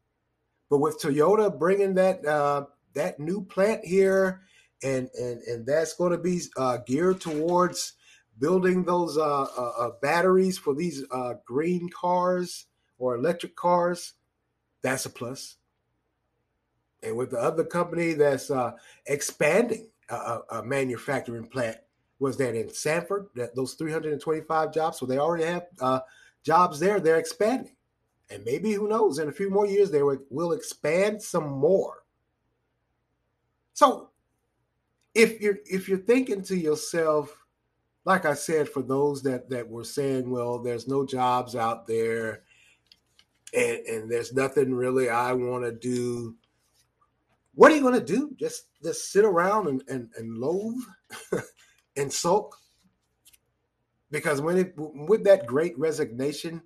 but 0.70 0.78
with 0.78 1.02
Toyota 1.02 1.58
bringing 1.58 1.96
that 1.96 2.24
uh, 2.24 2.66
that 2.94 3.20
new 3.20 3.44
plant 3.44 3.84
here, 3.84 4.42
and 4.84 5.10
and 5.20 5.42
and 5.42 5.66
that's 5.66 5.94
going 5.94 6.12
to 6.12 6.20
be 6.20 6.39
uh, 6.56 6.78
geared 6.86 7.20
towards 7.20 7.94
building 8.39 8.84
those 8.84 9.17
uh, 9.17 9.43
uh, 9.43 9.72
uh 9.78 9.89
batteries 10.02 10.58
for 10.58 10.74
these 10.74 11.04
uh, 11.12 11.36
green 11.46 11.89
cars 11.89 12.67
or 12.98 13.15
electric 13.15 13.56
cars. 13.56 14.13
That's 14.82 15.06
a 15.06 15.10
plus. 15.10 15.58
and 17.02 17.15
with 17.15 17.32
the 17.32 17.39
other 17.39 17.63
company 17.63 18.13
that's 18.13 18.50
uh, 18.50 18.72
expanding 19.06 19.89
a, 20.10 20.39
a, 20.52 20.63
manufacturing 20.63 21.48
plant 21.48 21.78
was 22.19 22.38
that 22.38 22.56
in 22.56 22.74
Sanford, 22.74 23.28
that 23.36 23.56
those 23.56 23.74
325 23.74 24.74
jobs. 24.74 25.00
So 25.00 25.06
they 25.06 25.17
already 25.17 25.46
have 25.46 25.67
uh, 25.82 26.00
jobs 26.43 26.80
there. 26.80 27.00
They're 27.00 27.17
expanding, 27.17 27.76
and 28.30 28.43
maybe 28.43 28.74
who 28.74 28.88
knows? 28.88 29.19
In 29.19 29.30
a 29.30 29.34
few 29.34 29.50
more 29.50 29.65
years, 29.65 29.91
they 29.91 30.02
will 30.02 30.54
expand 30.54 31.22
some 31.22 31.50
more. 31.50 32.04
So, 33.74 34.10
if 35.13 35.41
you're 35.41 35.58
if 35.65 35.89
you're 35.89 35.98
thinking 36.00 36.43
to 36.43 36.56
yourself, 36.56 37.43
like 38.06 38.26
I 38.26 38.34
said, 38.34 38.70
for 38.70 38.82
those 38.82 39.22
that 39.24 39.50
that 39.50 39.70
were 39.70 39.86
saying, 39.86 40.30
well, 40.30 40.60
there's 40.60 40.88
no 40.88 41.06
jobs 41.06 41.56
out 41.56 41.88
there, 41.88 42.44
and 43.54 43.78
and 43.86 44.12
there's 44.12 44.34
nothing 44.34 44.74
really 44.74 45.10
I 45.10 45.34
want 45.34 45.63
to 45.63 45.72
do 45.72 46.36
what 47.56 47.72
are 47.72 47.76
you 47.76 47.82
going 47.82 47.94
to 47.94 48.02
do? 48.02 48.36
Just 48.39 48.68
just 48.84 49.12
sit 49.12 49.26
around 49.26 49.68
and 49.68 49.84
and, 49.88 50.10
and 50.18 50.38
loathe 50.38 50.82
and 51.98 52.12
sulk? 52.12 52.56
Because 54.12 54.42
when 54.42 54.58
it 54.58 54.74
with 54.78 55.24
that 55.26 55.46
great 55.46 55.78
resignation 55.78 56.62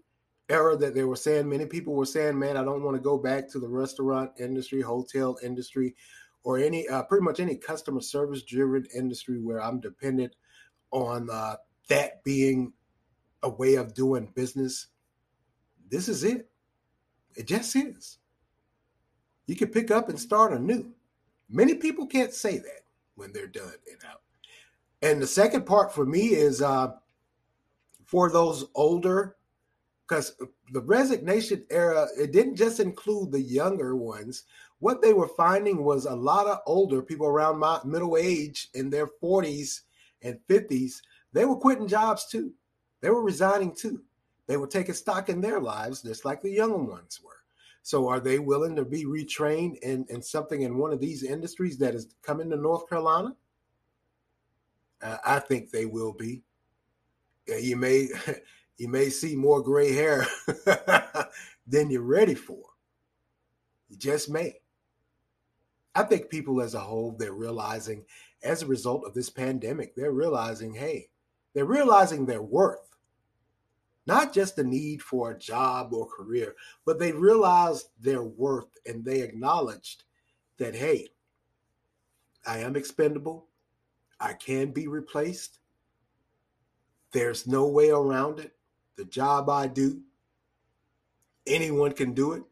era 0.50 0.78
that 0.78 0.96
they 0.96 1.04
were 1.04 1.16
saying, 1.18 1.50
many 1.50 1.66
people 1.66 1.94
were 1.94 2.06
saying, 2.06 2.40
"Man, 2.40 2.58
I 2.58 2.64
don't 2.64 2.84
want 2.84 2.96
to 2.96 3.02
go 3.02 3.18
back 3.18 3.50
to 3.50 3.60
the 3.60 3.68
restaurant 3.68 4.32
industry, 4.40 4.82
hotel 4.82 5.38
industry, 5.44 5.96
or 6.44 6.58
any 6.58 6.88
uh, 6.88 7.04
pretty 7.04 7.24
much 7.24 7.40
any 7.40 7.56
customer 7.56 8.02
service 8.02 8.44
driven 8.44 8.86
industry 8.96 9.40
where 9.40 9.62
I'm 9.62 9.80
dependent 9.80 10.36
on 10.92 11.30
uh, 11.30 11.56
that 11.90 12.24
being 12.24 12.74
a 13.44 13.50
way 13.50 13.76
of 13.76 13.94
doing 13.94 14.32
business." 14.36 14.88
This 15.90 16.10
is 16.10 16.24
it. 16.24 16.50
It 17.36 17.48
just 17.48 17.76
is 17.76 18.18
you 19.48 19.56
can 19.56 19.70
pick 19.70 19.90
up 19.90 20.10
and 20.10 20.20
start 20.20 20.54
anew. 20.54 20.92
Many 21.50 21.76
people 21.76 22.06
can't 22.06 22.34
say 22.34 22.58
that 22.58 22.84
when 23.16 23.32
they're 23.32 23.48
done 23.48 23.74
and 23.90 24.00
out. 24.08 24.22
And 25.02 25.22
the 25.22 25.28
second 25.28 25.66
part 25.66 25.94
for 25.94 26.06
me 26.06 26.28
is 26.28 26.62
uh, 26.62 26.92
for 28.06 28.30
those 28.30 28.66
older, 28.76 29.38
because 30.06 30.36
the 30.72 30.82
resignation 30.82 31.66
era, 31.70 32.08
it 32.18 32.32
didn't 32.32 32.58
just 32.58 32.80
include 32.80 33.32
the 33.32 33.42
younger 33.42 33.96
ones. 33.96 34.44
What 34.80 35.02
they 35.02 35.14
were 35.14 35.30
finding 35.30 35.84
was 35.84 36.06
a 36.06 36.16
lot 36.16 36.48
of 36.48 36.60
older 36.66 37.02
people 37.02 37.28
around 37.28 37.58
my 37.58 37.80
middle 37.86 38.18
age 38.18 38.70
in 38.74 38.90
their 38.90 39.08
40s 39.08 39.82
and 40.22 40.40
50s, 40.50 41.02
they 41.34 41.46
were 41.46 41.56
quitting 41.56 41.88
jobs 41.88 42.28
too. 42.28 42.54
They 43.02 43.10
were 43.10 43.24
resigning 43.24 43.76
too. 43.76 44.02
They 44.48 44.58
were 44.58 44.68
taking 44.68 44.96
stock 44.96 45.30
in 45.30 45.42
their 45.42 45.60
lives, 45.60 46.02
just 46.02 46.26
like 46.26 46.42
the 46.42 46.52
younger 46.52 46.78
ones 46.78 47.20
were. 47.24 47.32
So 47.84 48.08
are 48.08 48.20
they 48.20 48.40
willing 48.40 48.76
to 48.76 48.86
be 48.86 49.06
retrained 49.06 49.78
in, 49.80 50.06
in 50.10 50.22
something 50.22 50.62
in 50.62 50.78
one 50.78 50.92
of 50.92 51.00
these 51.00 51.24
industries 51.24 51.78
that 51.78 51.96
is 51.96 52.16
coming 52.22 52.50
to 52.50 52.58
North 52.58 52.90
Carolina? 52.90 53.36
Uh, 55.02 55.18
I 55.26 55.40
think 55.40 55.72
they 55.72 55.86
will 55.86 56.14
be. 56.14 56.44
You 57.48 57.78
may 57.78 58.10
you 58.78 58.88
may 58.88 59.10
see 59.10 59.36
more 59.36 59.62
gray 59.62 59.94
hair 59.94 60.26
than 61.68 61.90
you're 61.90 62.02
ready 62.02 62.36
for. 62.36 62.62
You 63.90 63.98
just 63.98 64.30
may. 64.30 64.56
I 65.96 66.04
think 66.04 66.30
people 66.30 66.62
as 66.62 66.74
a 66.74 66.80
whole, 66.80 67.16
they're 67.18 67.34
realizing 67.34 68.04
as 68.44 68.62
a 68.62 68.68
result 68.68 69.06
of 69.06 69.14
this 69.14 69.30
pandemic, 69.30 69.96
they're 69.96 70.12
realizing, 70.12 70.74
hey, 70.74 71.10
they're 71.54 71.66
realizing 71.66 72.26
their 72.26 72.42
worth 72.42 72.88
not 74.08 74.34
just 74.34 74.56
the 74.56 74.64
need 74.64 75.02
for 75.02 75.32
a 75.32 75.38
job 75.38 75.94
or 75.94 76.08
career, 76.08 76.56
but 76.86 76.98
they 76.98 77.12
realized 77.12 77.90
their 78.00 78.24
worth 78.24 78.70
and 78.86 79.04
they 79.04 79.20
acknowledged 79.20 80.06
that, 80.58 80.74
hey, 80.74 81.10
I 82.48 82.60
am 82.60 82.78
expendable. 82.78 83.48
I 84.20 84.34
can 84.34 84.72
be 84.72 84.88
replaced. 84.88 85.60
There's 87.12 87.46
no 87.46 87.68
way 87.68 87.90
around 87.90 88.40
it. 88.40 88.54
The 88.96 89.04
job 89.04 89.50
I 89.50 89.68
do, 89.68 90.00
anyone 91.46 91.92
can 91.92 92.14
do 92.14 92.32
it. 92.32 92.44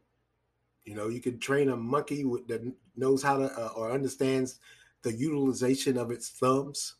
You 0.84 0.94
know, 0.94 1.08
you 1.08 1.20
can 1.20 1.38
train 1.38 1.70
a 1.70 1.76
monkey 1.76 2.22
that 2.48 2.72
knows 2.96 3.22
how 3.22 3.38
to 3.38 3.44
uh, 3.44 3.70
or 3.74 3.90
understands 3.90 4.60
the 5.06 5.14
utilization 5.14 5.96
of 5.96 6.10
its 6.10 6.30
thumbs. 6.30 6.96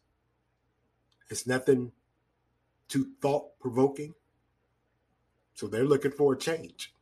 It's 1.28 1.44
nothing 1.44 1.90
too 2.86 3.08
thought 3.20 3.58
provoking. 3.58 4.14
So 5.54 5.66
they're 5.66 5.82
looking 5.82 6.12
for 6.12 6.34
a 6.34 6.38
change. 6.38 6.94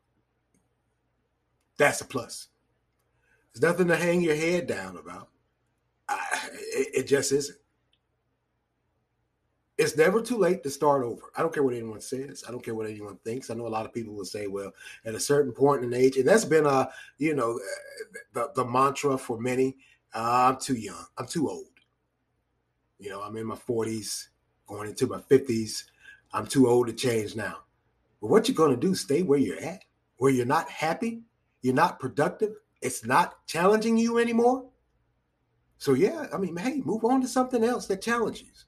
That's 1.76 2.00
a 2.00 2.06
plus. 2.06 2.48
There's 3.52 3.70
nothing 3.70 3.88
to 3.88 3.96
hang 3.96 4.22
your 4.22 4.34
head 4.34 4.66
down 4.66 4.96
about. 4.96 5.28
I, 6.08 6.24
it, 6.54 6.88
it 6.94 7.06
just 7.06 7.32
isn't. 7.32 7.58
It's 9.76 9.98
never 9.98 10.22
too 10.22 10.38
late 10.38 10.62
to 10.62 10.70
start 10.70 11.04
over. 11.04 11.24
I 11.36 11.42
don't 11.42 11.52
care 11.52 11.64
what 11.64 11.74
anyone 11.74 12.00
says. 12.00 12.44
I 12.48 12.50
don't 12.50 12.64
care 12.64 12.74
what 12.74 12.88
anyone 12.88 13.18
thinks. 13.24 13.50
I 13.50 13.54
know 13.54 13.66
a 13.66 13.68
lot 13.68 13.84
of 13.84 13.92
people 13.92 14.14
will 14.14 14.24
say, 14.24 14.46
well, 14.46 14.72
at 15.04 15.14
a 15.14 15.20
certain 15.20 15.52
point 15.52 15.84
in 15.84 15.92
age, 15.92 16.16
and 16.16 16.26
that's 16.26 16.46
been 16.46 16.64
a, 16.64 16.88
you 17.18 17.34
know, 17.34 17.60
the, 18.32 18.52
the 18.54 18.64
mantra 18.64 19.18
for 19.18 19.38
many. 19.38 19.76
Uh, 20.14 20.52
I'm 20.52 20.60
too 20.60 20.76
young. 20.76 21.04
I'm 21.18 21.26
too 21.26 21.50
old. 21.50 21.66
You 22.98 23.10
know, 23.10 23.20
I'm 23.20 23.36
in 23.36 23.46
my 23.46 23.56
40s, 23.56 24.28
going 24.66 24.88
into 24.88 25.06
my 25.06 25.18
50s. 25.18 25.84
I'm 26.32 26.46
too 26.46 26.68
old 26.68 26.86
to 26.86 26.92
change 26.92 27.34
now. 27.34 27.64
But 28.20 28.30
what 28.30 28.48
you're 28.48 28.54
going 28.54 28.70
to 28.70 28.76
do, 28.76 28.94
stay 28.94 29.22
where 29.22 29.38
you're 29.38 29.60
at, 29.60 29.84
where 30.18 30.30
you're 30.30 30.46
not 30.46 30.70
happy, 30.70 31.22
you're 31.62 31.74
not 31.74 31.98
productive, 31.98 32.54
it's 32.80 33.04
not 33.04 33.46
challenging 33.46 33.96
you 33.98 34.18
anymore. 34.18 34.66
So 35.78 35.94
yeah, 35.94 36.26
I 36.32 36.38
mean, 36.38 36.56
hey, 36.56 36.80
move 36.84 37.04
on 37.04 37.20
to 37.22 37.28
something 37.28 37.64
else 37.64 37.86
that 37.86 38.00
challenges. 38.00 38.66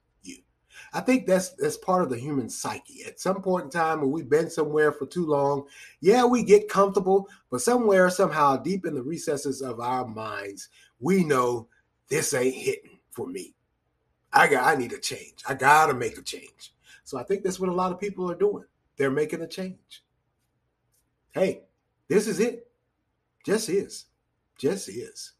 I 0.96 1.00
think 1.00 1.26
that's 1.26 1.50
that's 1.50 1.76
part 1.76 2.02
of 2.02 2.08
the 2.08 2.16
human 2.16 2.48
psyche. 2.48 3.04
At 3.06 3.20
some 3.20 3.42
point 3.42 3.64
in 3.64 3.70
time 3.70 4.00
when 4.00 4.10
we've 4.10 4.30
been 4.30 4.48
somewhere 4.48 4.92
for 4.92 5.04
too 5.04 5.26
long, 5.26 5.66
yeah, 6.00 6.24
we 6.24 6.42
get 6.42 6.70
comfortable, 6.70 7.28
but 7.50 7.60
somewhere, 7.60 8.08
somehow, 8.08 8.56
deep 8.56 8.86
in 8.86 8.94
the 8.94 9.02
recesses 9.02 9.60
of 9.60 9.78
our 9.78 10.08
minds, 10.08 10.70
we 10.98 11.22
know 11.22 11.68
this 12.08 12.32
ain't 12.32 12.54
hitting 12.54 12.98
for 13.10 13.26
me. 13.26 13.54
I 14.32 14.48
got 14.48 14.66
I 14.66 14.74
need 14.74 14.94
a 14.94 14.98
change. 14.98 15.34
I 15.46 15.52
gotta 15.52 15.92
make 15.92 16.16
a 16.16 16.22
change. 16.22 16.72
So 17.04 17.18
I 17.18 17.24
think 17.24 17.44
that's 17.44 17.60
what 17.60 17.68
a 17.68 17.74
lot 17.74 17.92
of 17.92 18.00
people 18.00 18.30
are 18.30 18.34
doing. 18.34 18.64
They're 18.96 19.10
making 19.10 19.42
a 19.42 19.46
change. 19.46 20.02
Hey, 21.32 21.64
this 22.08 22.26
is 22.26 22.40
it. 22.40 22.70
Just 23.44 23.68
is. 23.68 24.06
Just 24.56 24.88
is. 24.88 25.34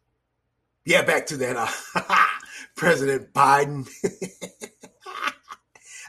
Yeah, 0.84 1.00
back 1.00 1.24
to 1.28 1.38
that 1.38 1.56
uh, 1.56 2.26
President 2.76 3.32
Biden. 3.32 3.88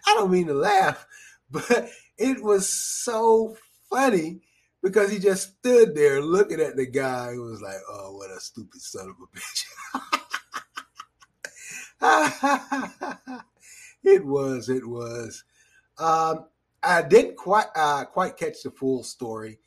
I 0.07 0.15
don't 0.15 0.31
mean 0.31 0.47
to 0.47 0.53
laugh, 0.53 1.05
but 1.51 1.89
it 2.17 2.41
was 2.41 2.67
so 2.67 3.55
funny 3.89 4.41
because 4.81 5.11
he 5.11 5.19
just 5.19 5.57
stood 5.57 5.95
there 5.95 6.21
looking 6.21 6.61
at 6.61 6.77
the 6.77 6.85
guy 6.85 7.33
who 7.33 7.43
was 7.43 7.61
like, 7.61 7.75
oh, 7.89 8.15
what 8.15 8.31
a 8.31 8.39
stupid 8.39 8.81
son 8.81 9.09
of 9.09 9.15
a 9.21 9.27
bitch. 9.37 9.65
it 14.03 14.25
was, 14.25 14.69
it 14.69 14.87
was. 14.87 15.43
Um, 15.97 16.45
I 16.83 17.01
didn't 17.01 17.35
quite 17.35 17.67
uh, 17.75 18.05
quite 18.05 18.37
catch 18.37 18.63
the 18.63 18.71
full 18.71 19.03
story, 19.03 19.59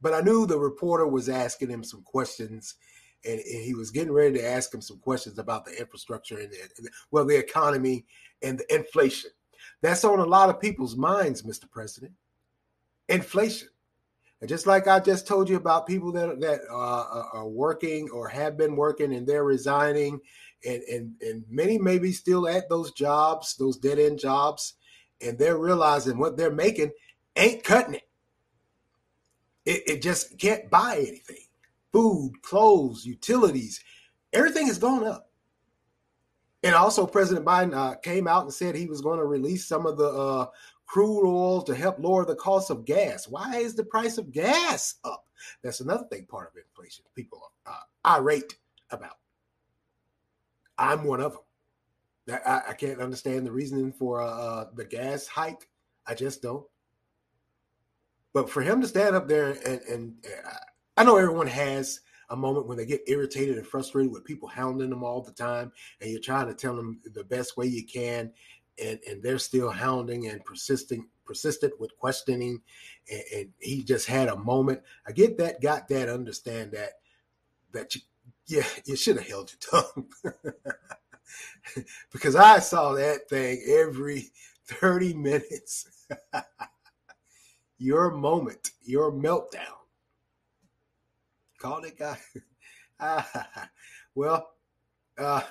but 0.00 0.14
I 0.14 0.20
knew 0.20 0.46
the 0.46 0.58
reporter 0.58 1.08
was 1.08 1.28
asking 1.28 1.70
him 1.70 1.82
some 1.82 2.02
questions, 2.02 2.76
and, 3.24 3.40
and 3.40 3.64
he 3.64 3.74
was 3.74 3.90
getting 3.90 4.12
ready 4.12 4.38
to 4.38 4.46
ask 4.46 4.72
him 4.72 4.82
some 4.82 4.98
questions 4.98 5.38
about 5.38 5.64
the 5.64 5.76
infrastructure 5.78 6.38
and 6.38 6.52
the, 6.52 6.90
well, 7.10 7.24
the 7.24 7.38
economy 7.38 8.06
and 8.42 8.58
the 8.58 8.74
inflation. 8.74 9.30
That's 9.80 10.04
on 10.04 10.18
a 10.18 10.24
lot 10.24 10.50
of 10.50 10.60
people's 10.60 10.96
minds, 10.96 11.42
Mr. 11.42 11.70
President. 11.70 12.12
Inflation. 13.08 13.68
And 14.40 14.48
just 14.48 14.66
like 14.66 14.86
I 14.86 15.00
just 15.00 15.26
told 15.26 15.48
you 15.48 15.56
about 15.56 15.86
people 15.86 16.12
that 16.12 16.40
that 16.40 16.60
uh, 16.70 17.24
are 17.32 17.48
working 17.48 18.08
or 18.10 18.28
have 18.28 18.56
been 18.56 18.76
working 18.76 19.12
and 19.14 19.26
they're 19.26 19.44
resigning, 19.44 20.20
and 20.64 20.82
and 20.82 21.14
and 21.20 21.44
many 21.48 21.78
maybe 21.78 22.12
still 22.12 22.48
at 22.48 22.68
those 22.68 22.92
jobs, 22.92 23.56
those 23.56 23.76
dead 23.76 23.98
end 23.98 24.20
jobs, 24.20 24.74
and 25.20 25.38
they're 25.38 25.58
realizing 25.58 26.18
what 26.18 26.36
they're 26.36 26.52
making 26.52 26.92
ain't 27.36 27.64
cutting 27.64 27.94
it. 27.94 28.08
It, 29.64 29.82
it 29.86 30.02
just 30.02 30.38
can't 30.38 30.70
buy 30.70 30.96
anything. 30.96 31.46
Food, 31.92 32.34
clothes, 32.42 33.04
utilities, 33.04 33.82
everything 34.32 34.66
has 34.66 34.78
gone 34.78 35.04
up. 35.04 35.27
And 36.62 36.74
also, 36.74 37.06
President 37.06 37.46
Biden 37.46 37.74
uh, 37.74 37.94
came 37.96 38.26
out 38.26 38.42
and 38.42 38.52
said 38.52 38.74
he 38.74 38.86
was 38.86 39.00
going 39.00 39.18
to 39.18 39.24
release 39.24 39.66
some 39.66 39.86
of 39.86 39.96
the 39.96 40.08
uh, 40.08 40.46
crude 40.86 41.24
oil 41.24 41.62
to 41.62 41.74
help 41.74 41.98
lower 41.98 42.24
the 42.24 42.34
cost 42.34 42.70
of 42.70 42.84
gas. 42.84 43.28
Why 43.28 43.56
is 43.56 43.74
the 43.74 43.84
price 43.84 44.18
of 44.18 44.32
gas 44.32 44.96
up? 45.04 45.24
That's 45.62 45.80
another 45.80 46.04
thing 46.10 46.26
part 46.26 46.50
of 46.50 46.56
inflation. 46.56 47.04
People 47.14 47.42
are 47.66 47.72
uh, 47.74 48.16
irate 48.18 48.56
about. 48.90 49.18
I'm 50.78 51.04
one 51.04 51.20
of 51.20 51.32
them. 51.32 52.40
I, 52.44 52.70
I 52.70 52.72
can't 52.74 53.00
understand 53.00 53.46
the 53.46 53.52
reasoning 53.52 53.92
for 53.92 54.20
uh, 54.20 54.26
uh, 54.26 54.64
the 54.74 54.84
gas 54.84 55.26
hike. 55.26 55.68
I 56.06 56.14
just 56.14 56.42
don't. 56.42 56.66
But 58.32 58.50
for 58.50 58.62
him 58.62 58.80
to 58.80 58.88
stand 58.88 59.16
up 59.16 59.28
there 59.28 59.56
and, 59.66 59.80
and 59.82 60.14
uh, 60.26 60.50
I 60.96 61.04
know 61.04 61.16
everyone 61.16 61.46
has 61.46 62.00
a 62.30 62.36
moment 62.36 62.66
when 62.66 62.76
they 62.76 62.86
get 62.86 63.02
irritated 63.06 63.56
and 63.56 63.66
frustrated 63.66 64.12
with 64.12 64.24
people 64.24 64.48
hounding 64.48 64.90
them 64.90 65.04
all 65.04 65.22
the 65.22 65.32
time, 65.32 65.72
and 66.00 66.10
you're 66.10 66.20
trying 66.20 66.46
to 66.48 66.54
tell 66.54 66.76
them 66.76 67.00
the 67.14 67.24
best 67.24 67.56
way 67.56 67.66
you 67.66 67.84
can, 67.84 68.32
and, 68.82 68.98
and 69.08 69.22
they're 69.22 69.38
still 69.38 69.70
hounding 69.70 70.28
and 70.28 70.44
persisting, 70.44 71.08
persistent 71.24 71.78
with 71.80 71.96
questioning, 71.96 72.60
and, 73.10 73.22
and 73.34 73.48
he 73.58 73.82
just 73.82 74.06
had 74.06 74.28
a 74.28 74.36
moment. 74.36 74.80
I 75.06 75.12
get 75.12 75.38
that, 75.38 75.60
got 75.60 75.88
that, 75.88 76.08
understand 76.08 76.72
that, 76.72 76.92
that 77.72 77.94
you, 77.94 78.02
yeah, 78.46 78.66
you 78.84 78.96
should 78.96 79.16
have 79.16 79.28
held 79.28 79.52
your 79.52 79.82
tongue. 79.82 80.08
because 82.12 82.36
I 82.36 82.58
saw 82.60 82.92
that 82.94 83.28
thing 83.28 83.62
every 83.68 84.30
30 84.66 85.14
minutes. 85.14 86.06
your 87.78 88.10
moment, 88.10 88.72
your 88.82 89.12
meltdown. 89.12 89.77
Called 91.58 91.86
it, 91.86 91.98
guy. 91.98 92.18
well, 94.14 94.50
uh, 95.18 95.42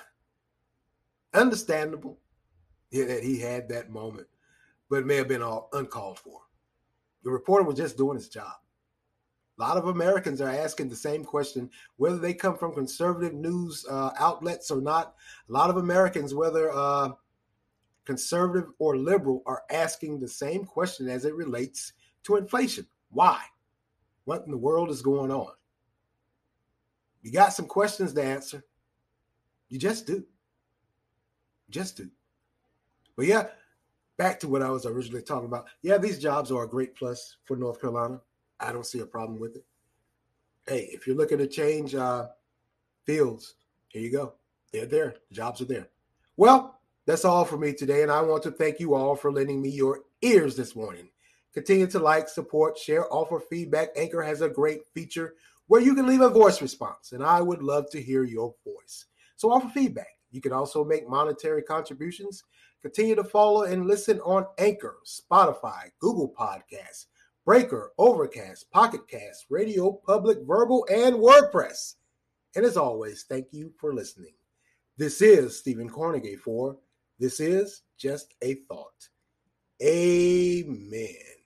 understandable 1.34 2.18
that 2.92 3.22
he 3.22 3.38
had 3.38 3.68
that 3.68 3.90
moment, 3.90 4.26
but 4.88 5.00
it 5.00 5.06
may 5.06 5.16
have 5.16 5.28
been 5.28 5.42
all 5.42 5.68
uncalled 5.72 6.18
for. 6.18 6.40
The 7.24 7.30
reporter 7.30 7.64
was 7.64 7.76
just 7.76 7.96
doing 7.96 8.16
his 8.16 8.28
job. 8.28 8.52
A 9.58 9.62
lot 9.62 9.76
of 9.76 9.88
Americans 9.88 10.40
are 10.40 10.48
asking 10.48 10.88
the 10.88 10.96
same 10.96 11.24
question, 11.24 11.68
whether 11.96 12.18
they 12.18 12.32
come 12.32 12.56
from 12.56 12.72
conservative 12.72 13.34
news 13.34 13.84
uh, 13.90 14.10
outlets 14.18 14.70
or 14.70 14.80
not. 14.80 15.16
A 15.48 15.52
lot 15.52 15.68
of 15.68 15.78
Americans, 15.78 16.32
whether 16.32 16.70
uh, 16.72 17.10
conservative 18.04 18.70
or 18.78 18.96
liberal, 18.96 19.42
are 19.46 19.64
asking 19.70 20.20
the 20.20 20.28
same 20.28 20.64
question 20.64 21.08
as 21.08 21.24
it 21.24 21.34
relates 21.34 21.92
to 22.22 22.36
inflation. 22.36 22.86
Why? 23.10 23.42
What 24.26 24.44
in 24.44 24.52
the 24.52 24.56
world 24.56 24.90
is 24.90 25.02
going 25.02 25.32
on? 25.32 25.52
You 27.22 27.32
got 27.32 27.52
some 27.52 27.66
questions 27.66 28.12
to 28.14 28.22
answer. 28.22 28.64
You 29.68 29.78
just 29.78 30.06
do. 30.06 30.24
Just 31.70 31.96
do. 31.96 32.08
But 33.16 33.26
yeah, 33.26 33.48
back 34.16 34.40
to 34.40 34.48
what 34.48 34.62
I 34.62 34.70
was 34.70 34.86
originally 34.86 35.22
talking 35.22 35.46
about. 35.46 35.66
Yeah, 35.82 35.98
these 35.98 36.18
jobs 36.18 36.50
are 36.50 36.64
a 36.64 36.68
great 36.68 36.94
plus 36.94 37.36
for 37.44 37.56
North 37.56 37.80
Carolina. 37.80 38.20
I 38.60 38.72
don't 38.72 38.86
see 38.86 39.00
a 39.00 39.06
problem 39.06 39.38
with 39.38 39.56
it. 39.56 39.64
Hey, 40.66 40.88
if 40.92 41.06
you're 41.06 41.16
looking 41.16 41.38
to 41.38 41.46
change 41.46 41.94
uh, 41.94 42.28
fields, 43.04 43.54
here 43.88 44.02
you 44.02 44.12
go. 44.12 44.34
They're 44.72 44.86
there. 44.86 45.14
The 45.28 45.34
Jobs 45.34 45.60
are 45.60 45.66
there. 45.66 45.88
Well, 46.36 46.78
that's 47.06 47.24
all 47.24 47.44
for 47.44 47.56
me 47.56 47.72
today. 47.72 48.02
And 48.02 48.12
I 48.12 48.20
want 48.20 48.42
to 48.42 48.50
thank 48.50 48.78
you 48.80 48.94
all 48.94 49.16
for 49.16 49.32
lending 49.32 49.62
me 49.62 49.70
your 49.70 50.00
ears 50.20 50.56
this 50.56 50.76
morning. 50.76 51.08
Continue 51.54 51.86
to 51.88 51.98
like, 51.98 52.28
support, 52.28 52.76
share, 52.76 53.12
offer 53.12 53.40
feedback. 53.40 53.88
Anchor 53.96 54.22
has 54.22 54.42
a 54.42 54.48
great 54.48 54.82
feature 54.94 55.34
where 55.68 55.80
you 55.80 55.94
can 55.94 56.06
leave 56.06 56.22
a 56.22 56.28
voice 56.28 56.60
response, 56.60 57.12
and 57.12 57.22
I 57.22 57.40
would 57.40 57.62
love 57.62 57.88
to 57.90 58.02
hear 58.02 58.24
your 58.24 58.54
voice. 58.64 59.06
So 59.36 59.52
offer 59.52 59.68
feedback. 59.68 60.08
You 60.30 60.40
can 60.40 60.52
also 60.52 60.84
make 60.84 61.08
monetary 61.08 61.62
contributions. 61.62 62.42
Continue 62.82 63.14
to 63.14 63.24
follow 63.24 63.62
and 63.62 63.86
listen 63.86 64.20
on 64.20 64.46
Anchor, 64.58 64.96
Spotify, 65.06 65.90
Google 66.00 66.34
Podcasts, 66.38 67.06
Breaker, 67.44 67.92
Overcast, 67.98 68.70
Pocket 68.70 69.06
Cast, 69.08 69.46
Radio 69.48 69.92
Public, 70.06 70.38
Verbal, 70.46 70.86
and 70.90 71.16
WordPress. 71.16 71.94
And 72.56 72.64
as 72.64 72.76
always, 72.76 73.24
thank 73.28 73.46
you 73.52 73.72
for 73.78 73.94
listening. 73.94 74.34
This 74.96 75.22
is 75.22 75.58
Stephen 75.58 75.88
Cornegay 75.88 76.38
for 76.38 76.76
This 77.18 77.40
Is 77.40 77.82
Just 77.96 78.34
a 78.42 78.54
Thought. 78.68 79.08
Amen. 79.82 81.37